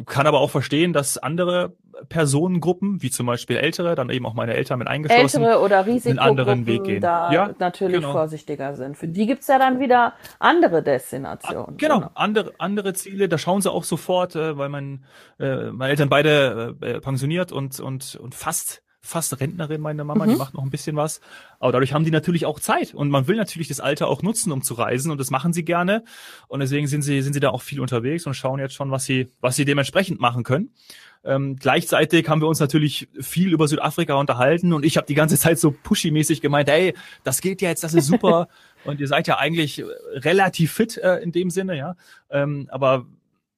kann 0.06 0.26
aber 0.28 0.40
auch 0.40 0.50
verstehen, 0.50 0.92
dass 0.92 1.18
andere 1.18 1.74
Personengruppen, 2.08 3.02
wie 3.02 3.10
zum 3.10 3.26
Beispiel 3.26 3.56
Ältere, 3.56 3.96
dann 3.96 4.10
eben 4.10 4.24
auch 4.24 4.34
meine 4.34 4.54
Eltern 4.54 4.78
mit 4.78 4.86
eingeschlossen, 4.86 5.42
Ältere 5.42 5.60
oder 5.60 5.84
einen 5.84 6.18
anderen 6.20 6.66
Weg 6.66 6.84
gehen. 6.84 7.00
da 7.00 7.32
ja, 7.32 7.50
natürlich 7.58 7.96
genau. 7.96 8.12
vorsichtiger 8.12 8.76
sind. 8.76 8.96
Für 8.96 9.08
die 9.08 9.26
gibt's 9.26 9.48
ja 9.48 9.58
dann 9.58 9.80
wieder 9.80 10.12
andere 10.38 10.82
Destinationen. 10.82 11.70
Ah, 11.70 11.74
genau, 11.76 12.10
andere, 12.14 12.52
andere 12.58 12.92
Ziele, 12.92 13.28
da 13.28 13.36
schauen 13.36 13.62
sie 13.62 13.72
auch 13.72 13.84
sofort, 13.84 14.36
äh, 14.36 14.56
weil 14.56 14.68
mein, 14.68 15.04
äh, 15.40 15.72
meine 15.72 15.90
Eltern 15.90 16.08
beide 16.08 16.76
äh, 16.80 17.00
pensioniert 17.00 17.50
und, 17.50 17.80
und, 17.80 18.14
und 18.16 18.34
fast 18.34 18.82
fast 19.06 19.40
Rentnerin, 19.40 19.80
meine 19.80 20.04
Mama, 20.04 20.26
mhm. 20.26 20.30
die 20.30 20.36
macht 20.36 20.54
noch 20.54 20.62
ein 20.62 20.70
bisschen 20.70 20.96
was. 20.96 21.20
Aber 21.60 21.72
dadurch 21.72 21.92
haben 21.92 22.04
die 22.04 22.10
natürlich 22.10 22.46
auch 22.46 22.60
Zeit 22.60 22.94
und 22.94 23.08
man 23.08 23.28
will 23.28 23.36
natürlich 23.36 23.68
das 23.68 23.80
Alter 23.80 24.08
auch 24.08 24.22
nutzen, 24.22 24.52
um 24.52 24.62
zu 24.62 24.74
reisen 24.74 25.10
und 25.10 25.18
das 25.18 25.30
machen 25.30 25.52
sie 25.52 25.64
gerne. 25.64 26.04
Und 26.48 26.60
deswegen 26.60 26.86
sind 26.86 27.02
sie, 27.02 27.22
sind 27.22 27.32
sie 27.32 27.40
da 27.40 27.50
auch 27.50 27.62
viel 27.62 27.80
unterwegs 27.80 28.26
und 28.26 28.34
schauen 28.34 28.60
jetzt 28.60 28.74
schon, 28.74 28.90
was 28.90 29.04
sie, 29.04 29.30
was 29.40 29.56
sie 29.56 29.64
dementsprechend 29.64 30.20
machen 30.20 30.44
können. 30.44 30.70
Ähm, 31.24 31.56
gleichzeitig 31.56 32.28
haben 32.28 32.40
wir 32.40 32.48
uns 32.48 32.60
natürlich 32.60 33.08
viel 33.20 33.52
über 33.52 33.66
Südafrika 33.66 34.14
unterhalten 34.14 34.72
und 34.72 34.84
ich 34.84 34.96
habe 34.96 35.06
die 35.06 35.14
ganze 35.14 35.36
Zeit 35.36 35.58
so 35.58 35.70
pushy-mäßig 35.70 36.40
gemeint, 36.40 36.68
hey, 36.68 36.94
das 37.24 37.40
geht 37.40 37.62
ja 37.62 37.68
jetzt, 37.68 37.82
das 37.82 37.94
ist 37.94 38.06
super. 38.06 38.48
Und 38.84 39.00
ihr 39.00 39.08
seid 39.08 39.26
ja 39.26 39.38
eigentlich 39.38 39.82
relativ 40.12 40.72
fit 40.72 40.96
äh, 40.98 41.16
in 41.16 41.32
dem 41.32 41.50
Sinne, 41.50 41.76
ja. 41.76 41.96
Ähm, 42.30 42.68
aber 42.70 43.06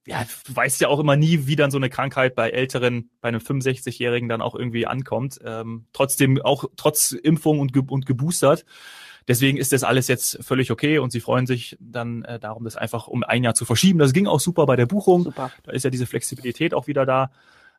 ja, 0.08 0.24
du 0.46 0.56
weißt 0.56 0.80
ja 0.80 0.88
auch 0.88 1.00
immer 1.00 1.16
nie, 1.16 1.46
wie 1.46 1.56
dann 1.56 1.70
so 1.70 1.76
eine 1.76 1.90
Krankheit 1.90 2.34
bei 2.34 2.48
Älteren, 2.48 3.10
bei 3.20 3.28
einem 3.28 3.40
65-Jährigen 3.40 4.28
dann 4.28 4.40
auch 4.40 4.54
irgendwie 4.54 4.86
ankommt. 4.86 5.38
Ähm, 5.44 5.84
trotzdem 5.92 6.40
auch 6.40 6.64
trotz 6.76 7.12
Impfung 7.12 7.60
und, 7.60 7.74
ge 7.74 7.82
und 7.86 8.06
geboostert. 8.06 8.64
Deswegen 9.28 9.58
ist 9.58 9.72
das 9.72 9.84
alles 9.84 10.08
jetzt 10.08 10.42
völlig 10.42 10.70
okay 10.70 10.98
und 10.98 11.12
sie 11.12 11.20
freuen 11.20 11.46
sich 11.46 11.76
dann 11.78 12.24
äh, 12.24 12.40
darum, 12.40 12.64
das 12.64 12.76
einfach 12.76 13.06
um 13.06 13.22
ein 13.22 13.44
Jahr 13.44 13.54
zu 13.54 13.66
verschieben. 13.66 13.98
Das 13.98 14.14
ging 14.14 14.26
auch 14.26 14.40
super 14.40 14.64
bei 14.64 14.76
der 14.76 14.86
Buchung. 14.86 15.24
Super. 15.24 15.52
Da 15.64 15.72
ist 15.72 15.84
ja 15.84 15.90
diese 15.90 16.06
Flexibilität 16.06 16.72
auch 16.72 16.86
wieder 16.86 17.04
da. 17.04 17.30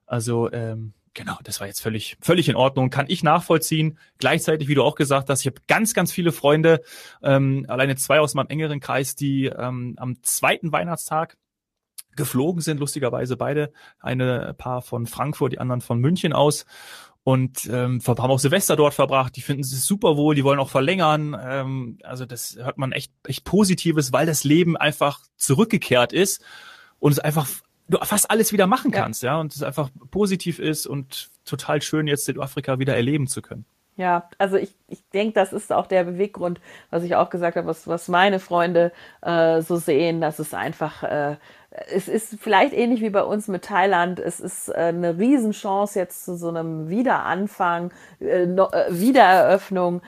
Also 0.06 0.52
ähm, 0.52 0.94
genau, 1.16 1.40
das 1.44 1.60
war 1.60 1.66
jetzt 1.66 1.82
völlig 1.82 2.16
völlig 2.22 2.48
in 2.48 2.56
Ordnung. 2.56 2.92
Kann 2.92 3.08
ich 3.10 3.24
nachvollziehen. 3.24 3.98
Gleichzeitig, 4.20 4.68
wie 4.68 4.76
du 4.76 4.84
auch 4.84 4.94
gesagt 4.94 5.32
hast, 5.32 5.42
ich 5.42 5.48
habe 5.48 5.62
ganz 5.68 5.96
ganz 5.96 6.12
viele 6.12 6.32
Freunde, 6.32 6.82
ähm, 7.24 7.66
alleine 7.68 7.96
zwei 7.96 8.20
aus 8.20 8.36
meinem 8.36 8.50
engeren 8.50 8.80
Kreis, 8.80 9.16
die 9.16 9.46
ähm, 9.48 9.96
am 9.98 10.22
zweiten 10.22 10.72
Weihnachtstag 10.72 11.39
geflogen 12.20 12.62
sind, 12.62 12.80
lustigerweise 12.80 13.36
beide, 13.36 13.72
eine 14.00 14.54
Paar 14.58 14.84
von 14.84 15.08
Frankfurt, 15.08 15.54
die 15.54 15.60
anderen 15.60 15.82
von 15.82 16.00
München 16.00 16.34
aus 16.34 16.66
und 17.24 17.68
ähm, 17.72 18.02
haben 18.06 18.32
auch 18.32 18.40
Silvester 18.40 18.76
dort 18.76 18.94
verbracht. 18.94 19.36
Die 19.36 19.42
finden 19.42 19.62
es 19.62 19.86
super 19.86 20.18
wohl, 20.18 20.36
die 20.36 20.44
wollen 20.44 20.60
auch 20.60 20.70
verlängern. 20.70 21.36
Ähm, 21.42 21.98
also 22.04 22.26
das 22.26 22.58
hört 22.62 22.78
man 22.78 22.92
echt 22.92 23.12
echt 23.28 23.44
Positives, 23.44 24.14
weil 24.14 24.26
das 24.26 24.44
Leben 24.44 24.78
einfach 24.78 25.20
zurückgekehrt 25.36 26.14
ist 26.14 26.44
und 27.00 27.12
es 27.12 27.20
einfach 27.20 27.48
du 27.88 27.98
fast 28.04 28.30
alles 28.30 28.54
wieder 28.54 28.68
machen 28.68 28.92
kannst, 28.92 29.24
ja, 29.24 29.34
ja 29.34 29.40
und 29.40 29.56
es 29.56 29.64
einfach 29.64 29.90
positiv 30.12 30.60
ist 30.60 30.86
und 30.86 31.32
total 31.44 31.82
schön 31.82 32.08
jetzt 32.08 32.26
Südafrika 32.26 32.78
wieder 32.78 32.96
erleben 32.96 33.28
zu 33.28 33.42
können. 33.42 33.66
Ja, 34.00 34.30
also 34.38 34.56
ich, 34.56 34.74
ich 34.88 35.04
denke, 35.10 35.34
das 35.34 35.52
ist 35.52 35.74
auch 35.74 35.86
der 35.86 36.06
Beweggrund, 36.06 36.62
was 36.90 37.04
ich 37.04 37.16
auch 37.16 37.30
gesagt 37.30 37.58
habe, 37.58 37.68
was, 37.68 37.86
was 37.86 38.08
meine 38.08 38.40
Freunde 38.40 38.94
äh, 39.22 39.62
so 39.62 39.76
sehen, 39.76 40.22
dass 40.22 40.40
es 40.40 40.54
einfach 40.54 41.04
äh, 41.04 41.36
es 41.92 42.08
ist 42.08 42.38
vielleicht 42.40 42.74
ähnlich 42.74 43.02
wie 43.02 43.10
bei 43.10 43.24
uns 43.24 43.48
mit 43.48 43.64
Thailand. 43.64 44.20
Es 44.20 44.40
ist 44.40 44.70
äh, 44.70 44.74
eine 44.74 45.18
Riesenchance 45.18 45.98
jetzt 45.98 46.26
zu 46.26 46.36
so 46.36 46.50
einem 46.50 46.90
Wiederanfang, 46.90 47.92
äh, 48.20 48.44
äh, 48.44 48.86
Wiedereröffnung 48.90 50.02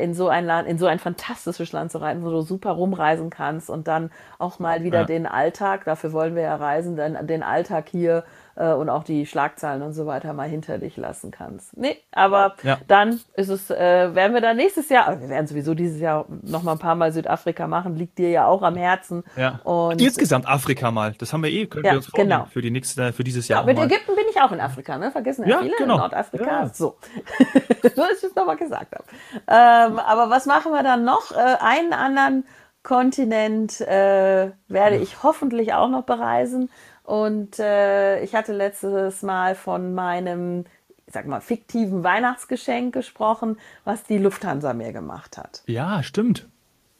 in 0.00 0.14
so 0.14 0.28
ein 0.28 0.44
Land, 0.44 0.66
in 0.66 0.78
so 0.78 0.86
ein 0.86 0.98
fantastisches 0.98 1.70
Land 1.72 1.92
zu 1.92 1.98
reisen, 1.98 2.24
wo 2.24 2.30
du 2.30 2.42
super 2.42 2.72
rumreisen 2.72 3.30
kannst 3.30 3.70
und 3.70 3.86
dann 3.86 4.10
auch 4.38 4.58
mal 4.58 4.82
wieder 4.82 5.00
ja. 5.00 5.04
den 5.04 5.26
Alltag, 5.26 5.84
dafür 5.84 6.12
wollen 6.12 6.34
wir 6.34 6.42
ja 6.42 6.56
reisen, 6.56 6.96
denn 6.96 7.26
den 7.26 7.44
Alltag 7.44 7.88
hier 7.88 8.24
äh, 8.56 8.72
und 8.72 8.88
auch 8.88 9.04
die 9.04 9.26
Schlagzeilen 9.26 9.82
und 9.82 9.92
so 9.92 10.06
weiter 10.06 10.32
mal 10.32 10.48
hinter 10.48 10.78
dich 10.78 10.96
lassen 10.96 11.30
kannst. 11.30 11.76
Nee, 11.76 11.98
aber 12.12 12.54
ja. 12.62 12.78
dann 12.86 13.20
ist 13.34 13.48
es, 13.48 13.70
äh, 13.70 14.14
werden 14.14 14.34
wir 14.34 14.40
dann 14.40 14.56
nächstes 14.56 14.88
Jahr, 14.88 15.08
aber 15.08 15.20
wir 15.20 15.28
werden 15.28 15.46
sowieso 15.46 15.74
dieses 15.74 16.00
Jahr 16.00 16.26
noch 16.42 16.62
mal 16.62 16.72
ein 16.72 16.78
paar 16.78 16.94
Mal 16.94 17.12
Südafrika 17.12 17.66
machen, 17.66 17.96
liegt 17.96 18.18
dir 18.18 18.30
ja 18.30 18.46
auch 18.46 18.62
am 18.62 18.76
Herzen. 18.76 19.24
Ja. 19.36 19.60
Und 19.64 20.00
insgesamt 20.00 20.48
Afrika 20.48 20.90
mal, 20.90 21.12
das 21.18 21.32
haben 21.32 21.42
wir 21.42 21.50
eh, 21.50 21.66
können 21.66 21.84
ja, 21.84 21.92
wir 21.92 21.96
uns 21.98 22.06
vornehmen 22.06 22.30
genau. 22.30 22.46
für 22.46 22.62
die 22.62 22.70
nächste, 22.70 23.12
für 23.12 23.24
dieses 23.24 23.48
Jahr. 23.48 23.60
Ja, 23.60 23.66
mit 23.66 23.76
mal. 23.76 23.86
Ägypten 23.86 24.14
bin 24.14 24.24
ich 24.30 24.40
auch 24.40 24.52
in 24.52 24.60
Afrika, 24.60 24.98
ne? 24.98 25.10
Vergessen 25.10 25.48
ja, 25.48 25.58
viele 25.58 25.76
genau. 25.76 25.94
in 25.94 26.00
Nordafrika. 26.00 26.44
Ja. 26.44 26.68
So, 26.68 26.96
so 27.82 27.88
dass 27.88 28.18
ich 28.18 28.24
es 28.24 28.34
nochmal 28.34 28.56
gesagt 28.56 28.94
habe. 28.94 29.04
Ähm, 29.48 29.98
aber 29.98 30.30
was 30.30 30.46
machen 30.46 30.72
wir 30.72 30.82
dann 30.82 31.04
noch? 31.04 31.32
Äh, 31.32 31.56
einen 31.60 31.92
anderen 31.92 32.44
Kontinent 32.82 33.80
äh, 33.80 34.50
werde 34.68 34.96
ich 34.96 35.22
hoffentlich 35.22 35.72
auch 35.74 35.88
noch 35.88 36.02
bereisen. 36.02 36.68
Und 37.04 37.58
äh, 37.58 38.22
ich 38.22 38.34
hatte 38.34 38.52
letztes 38.52 39.22
Mal 39.22 39.54
von 39.54 39.94
meinem, 39.94 40.64
ich 41.06 41.14
sag 41.14 41.26
mal, 41.26 41.40
fiktiven 41.40 42.04
Weihnachtsgeschenk 42.04 42.94
gesprochen, 42.94 43.58
was 43.84 44.04
die 44.04 44.18
Lufthansa 44.18 44.72
mir 44.72 44.92
gemacht 44.92 45.36
hat. 45.36 45.62
Ja, 45.66 46.02
stimmt. 46.02 46.48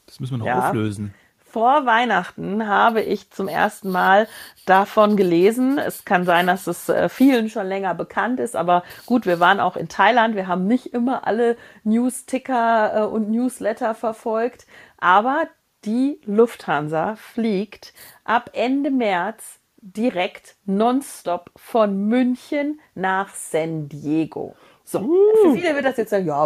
Das 0.07 0.21
müssen 0.21 0.35
wir 0.35 0.39
noch 0.39 0.47
ja. 0.47 0.69
auflösen. 0.69 1.15
Vor 1.53 1.85
Weihnachten 1.85 2.67
habe 2.67 3.03
ich 3.03 3.31
zum 3.31 3.47
ersten 3.47 3.91
Mal 3.91 4.27
davon 4.65 5.19
gelesen. 5.19 5.77
Es 5.77 6.07
kann 6.07 6.25
sein, 6.25 6.47
dass 6.47 6.67
es 6.67 6.89
äh, 6.89 7.11
vielen 7.11 7.51
schon 7.51 7.67
länger 7.67 7.95
bekannt 7.95 8.41
ist, 8.41 8.57
aber 8.57 8.83
gut, 9.05 9.27
wir 9.27 9.39
waren 9.39 9.61
auch 9.61 9.77
in 9.77 9.89
Thailand. 9.89 10.35
Wir 10.35 10.47
haben 10.47 10.67
nicht 10.67 10.95
immer 10.95 11.27
alle 11.27 11.59
News-Ticker 11.85 12.93
äh, 12.95 13.05
und 13.05 13.31
Newsletter 13.31 13.95
verfolgt, 13.95 14.67
aber 14.97 15.47
die 15.85 16.21
Lufthansa 16.25 17.17
fliegt 17.17 17.93
ab 18.25 18.49
Ende 18.55 18.91
März 18.91 19.61
direkt 19.83 20.57
nonstop 20.65 21.51
von 21.57 22.07
München 22.07 22.81
nach 22.95 23.35
San 23.35 23.89
Diego. 23.89 24.55
So, 24.85 25.01
uh. 25.01 25.17
für 25.43 25.55
viele 25.55 25.75
wird 25.75 25.85
das 25.85 25.97
jetzt 25.97 26.11
sagen, 26.11 26.27
ja, 26.27 26.45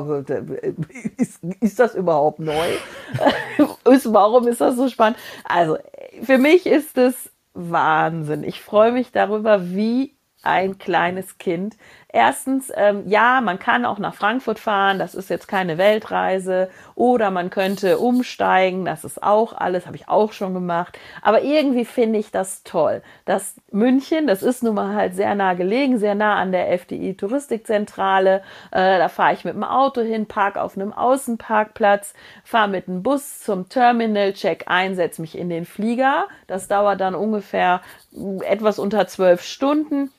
ist, 1.17 1.43
ist 1.61 1.79
das 1.79 1.95
überhaupt 1.95 2.39
neu? 2.39 2.67
Warum 3.85 4.49
ist 4.49 4.61
das 4.61 4.77
so 4.77 4.89
spannend? 4.89 5.19
Also, 5.45 5.79
für 6.23 6.39
mich 6.39 6.67
ist 6.67 6.99
es 6.99 7.31
Wahnsinn. 7.55 8.45
Ich 8.45 8.61
freue 8.61 8.93
mich 8.93 9.13
darüber, 9.13 9.71
wie 9.71 10.17
ein 10.43 10.79
kleines 10.79 11.39
Kind. 11.39 11.77
Erstens, 12.17 12.73
ähm, 12.75 13.03
ja, 13.07 13.43
man 13.43 13.59
kann 13.59 13.85
auch 13.85 13.99
nach 13.99 14.15
Frankfurt 14.15 14.59
fahren, 14.59 14.99
das 14.99 15.15
ist 15.15 15.29
jetzt 15.29 15.49
keine 15.49 15.77
Weltreise. 15.77 16.71
Oder 16.95 17.31
man 17.31 17.51
könnte 17.51 17.99
umsteigen, 17.99 18.87
das 18.87 19.05
ist 19.05 19.23
auch 19.23 19.53
alles, 19.53 19.85
habe 19.85 19.97
ich 19.97 20.09
auch 20.09 20.33
schon 20.33 20.55
gemacht. 20.55 20.99
Aber 21.21 21.43
irgendwie 21.43 21.85
finde 21.85 22.19
ich 22.19 22.31
das 22.31 22.63
toll. 22.63 23.03
dass 23.27 23.57
München, 23.71 24.27
das 24.27 24.43
ist 24.43 24.63
nun 24.63 24.77
mal 24.77 24.95
halt 24.95 25.15
sehr 25.15 25.35
nah 25.35 25.53
gelegen, 25.53 25.99
sehr 25.99 26.15
nah 26.15 26.37
an 26.37 26.53
der 26.53 26.73
FDI 26.73 27.19
Touristikzentrale. 27.19 28.41
Äh, 28.71 28.97
da 28.97 29.11
fahre 29.11 29.35
ich 29.35 29.45
mit 29.45 29.53
dem 29.53 29.65
Auto 29.65 30.01
hin, 30.01 30.25
park 30.25 30.57
auf 30.57 30.75
einem 30.75 30.95
Außenparkplatz, 30.95 32.15
fahre 32.45 32.69
mit 32.69 32.87
dem 32.87 33.03
Bus 33.03 33.41
zum 33.41 33.69
Terminal, 33.69 34.33
check 34.33 34.65
ein, 34.69 34.95
setze 34.95 35.21
mich 35.21 35.37
in 35.37 35.51
den 35.51 35.67
Flieger. 35.67 36.29
Das 36.47 36.67
dauert 36.67 36.99
dann 36.99 37.15
ungefähr 37.15 37.83
etwas 38.41 38.79
unter 38.79 39.07
zwölf 39.07 39.43
Stunden 39.43 40.11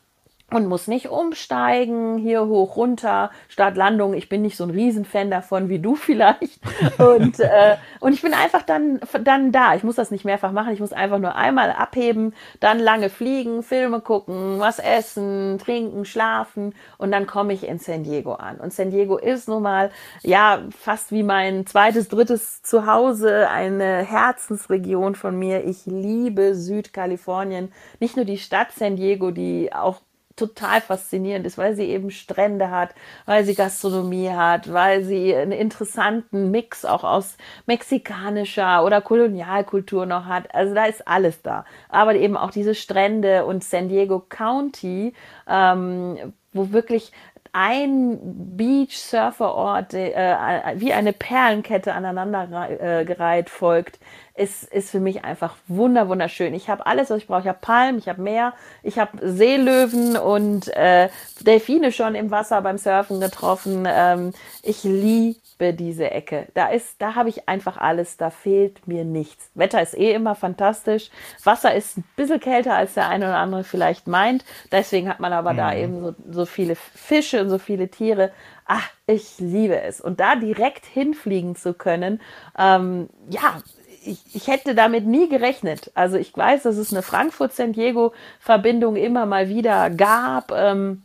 und 0.50 0.68
muss 0.68 0.88
nicht 0.88 1.10
umsteigen, 1.10 2.18
hier 2.18 2.48
hoch, 2.48 2.78
runter, 2.78 3.32
Startlandung. 3.50 4.14
Ich 4.14 4.30
bin 4.30 4.42
nicht 4.42 4.56
so 4.56 4.64
ein 4.64 4.70
Riesenfan 4.70 5.30
davon 5.30 5.68
wie 5.68 5.80
du 5.80 5.96
vielleicht. 5.96 6.62
Und, 6.98 7.42
äh, 7.42 7.76
und 8.00 8.14
ich 8.14 8.22
bin 8.22 8.34
einfach 8.34 8.62
dann, 8.62 9.02
dann 9.24 9.52
da. 9.52 9.76
Ich 9.76 9.84
muss 9.84 9.96
das 9.96 10.10
nicht 10.10 10.24
mehrfach 10.24 10.54
machen. 10.54 10.72
Ich 10.72 10.80
muss 10.80 10.94
einfach 10.94 11.20
nur 11.20 11.36
einmal 11.36 11.72
abheben, 11.72 12.34
dann 12.62 12.80
lange 12.80 13.10
fliegen, 13.10 13.62
Filme 13.62 14.00
gucken, 14.00 14.60
was 14.60 14.80
essen, 14.80 15.58
trinken, 15.60 16.06
schlafen 16.06 16.74
und 16.98 17.12
dann 17.12 17.28
komme 17.28 17.52
ich 17.52 17.68
in 17.68 17.80
San 17.80 18.04
Diego 18.04 18.34
an. 18.34 18.58
Und 18.58 18.72
San 18.72 18.90
Diego 18.90 19.18
ist 19.18 19.50
nun 19.50 19.64
mal, 19.64 19.92
ja, 20.24 20.62
fast 20.80 21.12
wie 21.12 21.24
mein 21.24 21.66
zweites, 21.66 22.08
drittes 22.08 22.62
Zuhause, 22.62 23.50
eine 23.50 23.98
Herzensregion 23.98 25.16
von 25.16 25.38
mir. 25.38 25.66
Ich 25.66 25.86
liebe 25.86 26.56
Südkalifornien. 26.56 27.74
Nicht 28.00 28.16
nur 28.16 28.24
die 28.24 28.38
Stadt 28.38 28.72
San 28.72 28.96
Diego, 28.96 29.32
die 29.32 29.74
auch 29.74 30.00
total 30.38 30.80
faszinierend 30.82 31.46
ist, 31.46 31.58
weil 31.58 31.76
sie 31.76 31.86
eben 31.86 32.12
Strände 32.12 32.72
hat, 32.72 32.96
weil 33.26 33.44
sie 33.44 33.56
Gastronomie 33.56 34.30
hat, 34.30 34.72
weil 34.72 35.04
sie 35.04 35.36
einen 35.36 35.52
interessanten 35.52 36.52
Mix 36.52 36.86
auch 36.86 37.04
aus 37.04 37.38
mexikanischer 37.66 38.86
oder 38.86 39.02
Kolonialkultur 39.02 40.06
noch 40.06 40.26
hat. 40.26 40.54
Also 40.56 40.74
da 40.74 40.86
ist 40.86 41.08
alles 41.08 41.42
da. 41.42 41.66
Aber 41.90 42.16
eben 42.16 42.38
auch 42.38 42.52
diese 42.52 42.76
Strände 42.76 43.46
und 43.46 43.64
San 43.64 43.90
Diego 43.90 44.24
County, 44.30 45.14
ähm, 45.48 46.34
wo 46.54 46.72
wirklich 46.72 47.12
ein 47.60 48.20
Beach-Surferort 48.56 49.94
äh, 49.96 50.36
wie 50.76 50.94
eine 50.94 51.12
Perlenkette 51.12 51.94
aneinandergereiht 51.94 53.48
äh, 53.48 53.50
folgt, 53.50 54.00
ist, 54.38 54.64
ist 54.64 54.92
für 54.92 55.00
mich 55.00 55.26
einfach 55.26 55.56
wunder 55.68 56.10
wunderschön. 56.10 56.54
Ich 56.54 56.70
habe 56.70 56.86
alles, 56.86 57.10
was 57.10 57.18
ich 57.18 57.28
brauche. 57.28 57.42
Ich 57.42 57.48
habe 57.48 57.60
Palmen, 57.60 57.98
ich 57.98 58.08
habe 58.08 58.22
Meer, 58.22 58.54
ich 58.84 59.00
habe 59.00 59.18
Seelöwen 59.22 60.16
und 60.16 60.68
äh, 60.76 61.10
Delfine 61.42 61.92
schon 61.92 62.16
im 62.16 62.30
Wasser 62.30 62.62
beim 62.62 62.78
Surfen 62.78 63.20
getroffen. 63.20 63.88
Ähm, 63.88 64.34
ich 64.62 64.84
liebe 64.84 65.74
diese 65.74 66.12
Ecke. 66.12 66.48
Da 66.54 66.68
ist, 66.68 67.02
da 67.02 67.16
habe 67.16 67.30
ich 67.30 67.50
einfach 67.50 67.78
alles. 67.78 68.18
Da 68.18 68.30
fehlt 68.30 68.88
mir 68.88 69.06
nichts. 69.06 69.50
Wetter 69.56 69.82
ist 69.82 69.98
eh 69.98 70.14
immer 70.14 70.36
fantastisch. 70.36 71.10
Wasser 71.44 71.74
ist 71.74 71.98
ein 71.98 72.04
bisschen 72.16 72.40
kälter, 72.40 72.76
als 72.76 72.94
der 72.94 73.10
eine 73.10 73.26
oder 73.26 73.38
andere 73.38 73.64
vielleicht 73.64 74.08
meint. 74.08 74.46
Deswegen 74.72 75.10
hat 75.10 75.20
man 75.20 75.34
aber 75.34 75.54
mhm. 75.54 75.58
da 75.58 75.74
eben 75.74 76.02
so, 76.02 76.16
so 76.30 76.46
viele 76.46 76.76
Fische 76.76 77.42
und 77.42 77.50
so 77.50 77.58
viele 77.58 77.90
Tiere. 77.90 78.32
Ach, 78.66 78.88
ich 79.08 79.40
liebe 79.40 79.82
es. 79.82 80.00
Und 80.00 80.20
da 80.20 80.36
direkt 80.36 80.86
hinfliegen 80.86 81.56
zu 81.56 81.74
können, 81.74 82.22
ähm, 82.58 83.10
ja, 83.30 83.62
ich, 84.08 84.20
ich 84.34 84.48
hätte 84.48 84.76
damit 84.76 85.06
nie 85.06 85.30
gerechnet. 85.30 85.92
Also 85.94 86.18
ich 86.18 86.36
weiß, 86.36 86.64
dass 86.64 86.78
es 86.78 86.92
eine 86.92 87.02
Frankfurt-San 87.02 87.74
Diego-Verbindung 87.74 88.96
immer 88.96 89.26
mal 89.26 89.50
wieder 89.50 89.90
gab. 89.90 90.52
Ähm, 90.52 91.04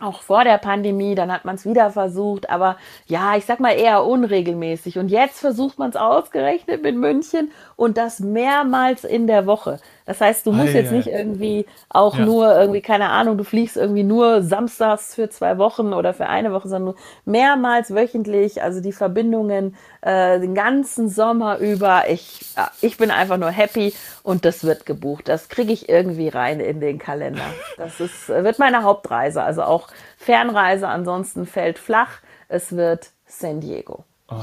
auch 0.00 0.22
vor 0.22 0.44
der 0.44 0.58
Pandemie, 0.58 1.14
dann 1.14 1.30
hat 1.30 1.44
man 1.44 1.56
es 1.56 1.66
wieder 1.66 1.90
versucht, 1.90 2.48
aber 2.48 2.76
ja, 3.06 3.36
ich 3.36 3.44
sag 3.44 3.60
mal 3.60 3.72
eher 3.72 4.04
unregelmäßig. 4.04 4.98
Und 4.98 5.10
jetzt 5.10 5.40
versucht 5.40 5.78
man 5.78 5.90
es 5.90 5.96
ausgerechnet 5.96 6.82
mit 6.82 6.96
München 6.96 7.50
und 7.80 7.96
das 7.96 8.20
mehrmals 8.20 9.04
in 9.04 9.26
der 9.26 9.46
Woche. 9.46 9.78
Das 10.04 10.20
heißt, 10.20 10.46
du 10.46 10.52
musst 10.52 10.74
Ei, 10.74 10.80
jetzt 10.80 10.92
nicht 10.92 11.06
irgendwie 11.06 11.64
auch 11.88 12.14
Ja. 12.14 12.26
nur 12.26 12.54
irgendwie, 12.54 12.82
keine 12.82 13.08
Ahnung, 13.08 13.38
du 13.38 13.44
fliegst 13.44 13.78
irgendwie 13.78 14.02
nur 14.02 14.42
samstags 14.42 15.14
für 15.14 15.30
zwei 15.30 15.56
Wochen 15.56 15.94
oder 15.94 16.12
für 16.12 16.26
eine 16.26 16.52
Woche, 16.52 16.68
sondern 16.68 16.94
mehrmals 17.24 17.94
wöchentlich, 17.94 18.62
also 18.62 18.82
die 18.82 18.92
Verbindungen 18.92 19.76
äh, 20.02 20.38
den 20.40 20.54
ganzen 20.54 21.08
Sommer 21.08 21.56
über. 21.56 22.02
Ich, 22.10 22.44
ich 22.82 22.98
bin 22.98 23.10
einfach 23.10 23.38
nur 23.38 23.48
happy 23.50 23.94
und 24.22 24.44
das 24.44 24.62
wird 24.62 24.84
gebucht. 24.84 25.26
Das 25.26 25.48
kriege 25.48 25.72
ich 25.72 25.88
irgendwie 25.88 26.28
rein 26.28 26.60
in 26.60 26.80
den 26.80 26.98
Kalender. 26.98 27.46
Das 27.78 27.98
ist, 27.98 28.28
wird 28.28 28.58
meine 28.58 28.82
Hauptreise, 28.82 29.42
also 29.42 29.62
auch 29.62 29.88
Fernreise, 30.18 30.86
ansonsten 30.86 31.46
fällt 31.46 31.78
flach. 31.78 32.18
Es 32.48 32.76
wird 32.76 33.08
San 33.26 33.60
Diego. 33.60 34.04
Oh, 34.28 34.34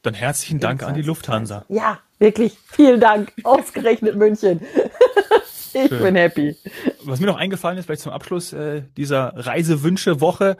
dann 0.00 0.14
herzlichen 0.14 0.58
Dank 0.58 0.82
an 0.82 0.94
die 0.94 1.02
20. 1.02 1.06
Lufthansa. 1.06 1.64
Ja, 1.68 1.98
wirklich. 2.18 2.56
Vielen 2.66 3.00
Dank. 3.00 3.32
Ausgerechnet 3.44 4.16
München. 4.16 4.60
ich 5.74 5.88
Schön. 5.88 6.02
bin 6.02 6.16
happy. 6.16 6.56
Was 7.04 7.20
mir 7.20 7.26
noch 7.26 7.36
eingefallen 7.36 7.78
ist, 7.78 7.86
vielleicht 7.86 8.02
zum 8.02 8.12
Abschluss 8.12 8.52
äh, 8.52 8.82
dieser 8.96 9.32
Reisewünsche-Woche. 9.36 10.56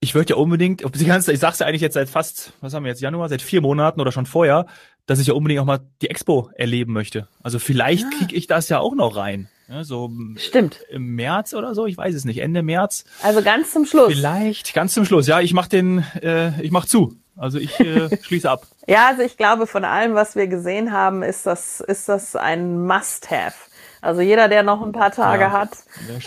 Ich 0.00 0.14
würde 0.14 0.30
ja 0.30 0.36
unbedingt, 0.36 0.84
ob 0.84 0.92
die 0.92 1.06
ganze, 1.06 1.32
ich 1.32 1.38
sag's 1.40 1.60
ja 1.60 1.66
eigentlich 1.66 1.80
jetzt 1.80 1.94
seit 1.94 2.10
fast, 2.10 2.52
was 2.60 2.74
haben 2.74 2.84
wir 2.84 2.90
jetzt, 2.90 3.00
Januar, 3.00 3.28
seit 3.30 3.40
vier 3.40 3.62
Monaten 3.62 4.00
oder 4.00 4.12
schon 4.12 4.26
vorher, 4.26 4.66
dass 5.06 5.18
ich 5.18 5.28
ja 5.28 5.34
unbedingt 5.34 5.60
auch 5.60 5.64
mal 5.64 5.80
die 6.02 6.10
Expo 6.10 6.50
erleben 6.54 6.92
möchte. 6.92 7.28
Also 7.42 7.58
vielleicht 7.58 8.04
Ah. 8.04 8.16
kriege 8.18 8.34
ich 8.34 8.46
das 8.46 8.68
ja 8.68 8.80
auch 8.80 8.94
noch 8.94 9.16
rein. 9.16 9.48
Ja, 9.66 9.82
so 9.82 10.10
Stimmt. 10.36 10.80
im 10.90 11.14
März 11.14 11.54
oder 11.54 11.74
so, 11.74 11.86
ich 11.86 11.96
weiß 11.96 12.14
es 12.14 12.26
nicht, 12.26 12.38
Ende 12.42 12.62
März. 12.62 13.04
Also 13.22 13.40
ganz 13.40 13.72
zum 13.72 13.86
Schluss. 13.86 14.12
Vielleicht, 14.12 14.74
ganz 14.74 14.92
zum 14.92 15.06
Schluss. 15.06 15.26
Ja, 15.26 15.40
ich 15.40 15.54
mach 15.54 15.68
den, 15.68 16.04
äh, 16.20 16.60
ich 16.60 16.70
mach 16.70 16.84
zu. 16.84 17.16
Also 17.36 17.58
ich 17.58 17.78
äh, 17.80 18.16
schließe 18.22 18.50
ab. 18.50 18.66
Ja, 18.86 19.08
also 19.08 19.22
ich 19.22 19.36
glaube, 19.36 19.66
von 19.66 19.84
allem, 19.84 20.14
was 20.14 20.36
wir 20.36 20.46
gesehen 20.46 20.92
haben, 20.92 21.22
ist 21.22 21.46
das, 21.46 21.80
ist 21.80 22.08
das 22.08 22.36
ein 22.36 22.86
Must-Have. 22.86 23.54
Also 24.00 24.20
jeder, 24.20 24.48
der 24.48 24.62
noch 24.62 24.82
ein 24.82 24.92
paar 24.92 25.10
Tage 25.10 25.44
Ja, 25.44 25.52
hat, 25.52 25.70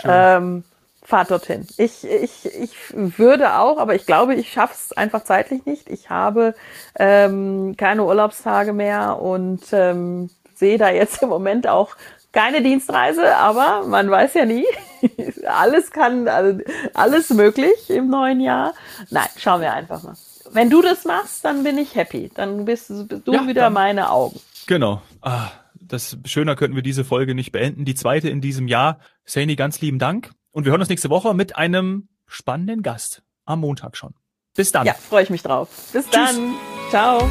ähm, 0.03 0.63
fahrt 1.03 1.31
dorthin. 1.31 1.67
Ich, 1.77 2.03
ich, 2.05 2.45
ich 2.45 2.75
würde 2.93 3.53
auch, 3.57 3.77
aber 3.77 3.95
ich 3.95 4.05
glaube, 4.05 4.33
ich 4.35 4.51
schaff's 4.51 4.91
einfach 4.93 5.23
zeitlich 5.23 5.65
nicht. 5.65 5.89
Ich 5.89 6.09
habe 6.09 6.55
ähm, 6.97 7.75
keine 7.77 8.03
Urlaubstage 8.03 8.73
mehr 8.73 9.21
und 9.21 9.61
ähm, 9.71 10.29
sehe 10.55 10.77
da 10.77 10.89
jetzt 10.89 11.21
im 11.21 11.29
Moment 11.29 11.67
auch 11.67 11.95
keine 12.33 12.61
Dienstreise, 12.61 13.35
aber 13.35 13.85
man 13.87 14.09
weiß 14.09 14.33
ja 14.33 14.45
nie. 14.45 14.65
alles 15.47 15.91
kann, 15.91 16.27
also 16.27 16.59
alles 16.93 17.29
möglich 17.29 17.89
im 17.89 18.09
neuen 18.09 18.41
Jahr. 18.41 18.73
Nein, 19.09 19.27
schauen 19.37 19.61
wir 19.61 19.73
einfach 19.73 20.03
mal. 20.03 20.15
Wenn 20.51 20.69
du 20.69 20.81
das 20.81 21.05
machst, 21.05 21.43
dann 21.45 21.63
bin 21.63 21.77
ich 21.77 21.95
happy. 21.95 22.29
Dann 22.33 22.65
bist 22.65 22.89
du 22.89 23.33
Ja, 23.33 23.47
wieder 23.47 23.61
dann- 23.63 23.73
meine 23.73 24.09
Augen. 24.11 24.39
Genau. 24.67 25.01
Ah, 25.21 25.49
das 25.75 26.17
schöner 26.25 26.55
könnten 26.55 26.75
wir 26.75 26.83
diese 26.83 27.03
Folge 27.05 27.33
nicht 27.35 27.51
beenden. 27.51 27.85
Die 27.85 27.95
zweite 27.95 28.29
in 28.29 28.41
diesem 28.41 28.67
Jahr. 28.67 28.99
Saini, 29.25 29.55
ganz 29.55 29.79
lieben 29.81 29.99
Dank. 29.99 30.31
Und 30.51 30.65
wir 30.65 30.71
hören 30.71 30.81
uns 30.81 30.89
nächste 30.89 31.09
Woche 31.09 31.33
mit 31.33 31.55
einem 31.57 32.09
spannenden 32.25 32.81
Gast. 32.83 33.21
Am 33.45 33.61
Montag 33.61 33.95
schon. 33.95 34.13
Bis 34.55 34.71
dann. 34.71 34.85
Ja, 34.85 34.93
freue 34.93 35.23
ich 35.23 35.29
mich 35.29 35.43
drauf. 35.43 35.69
Bis 35.93 36.05
Tschüss. 36.05 36.13
dann. 36.13 36.55
Ciao. 36.89 37.29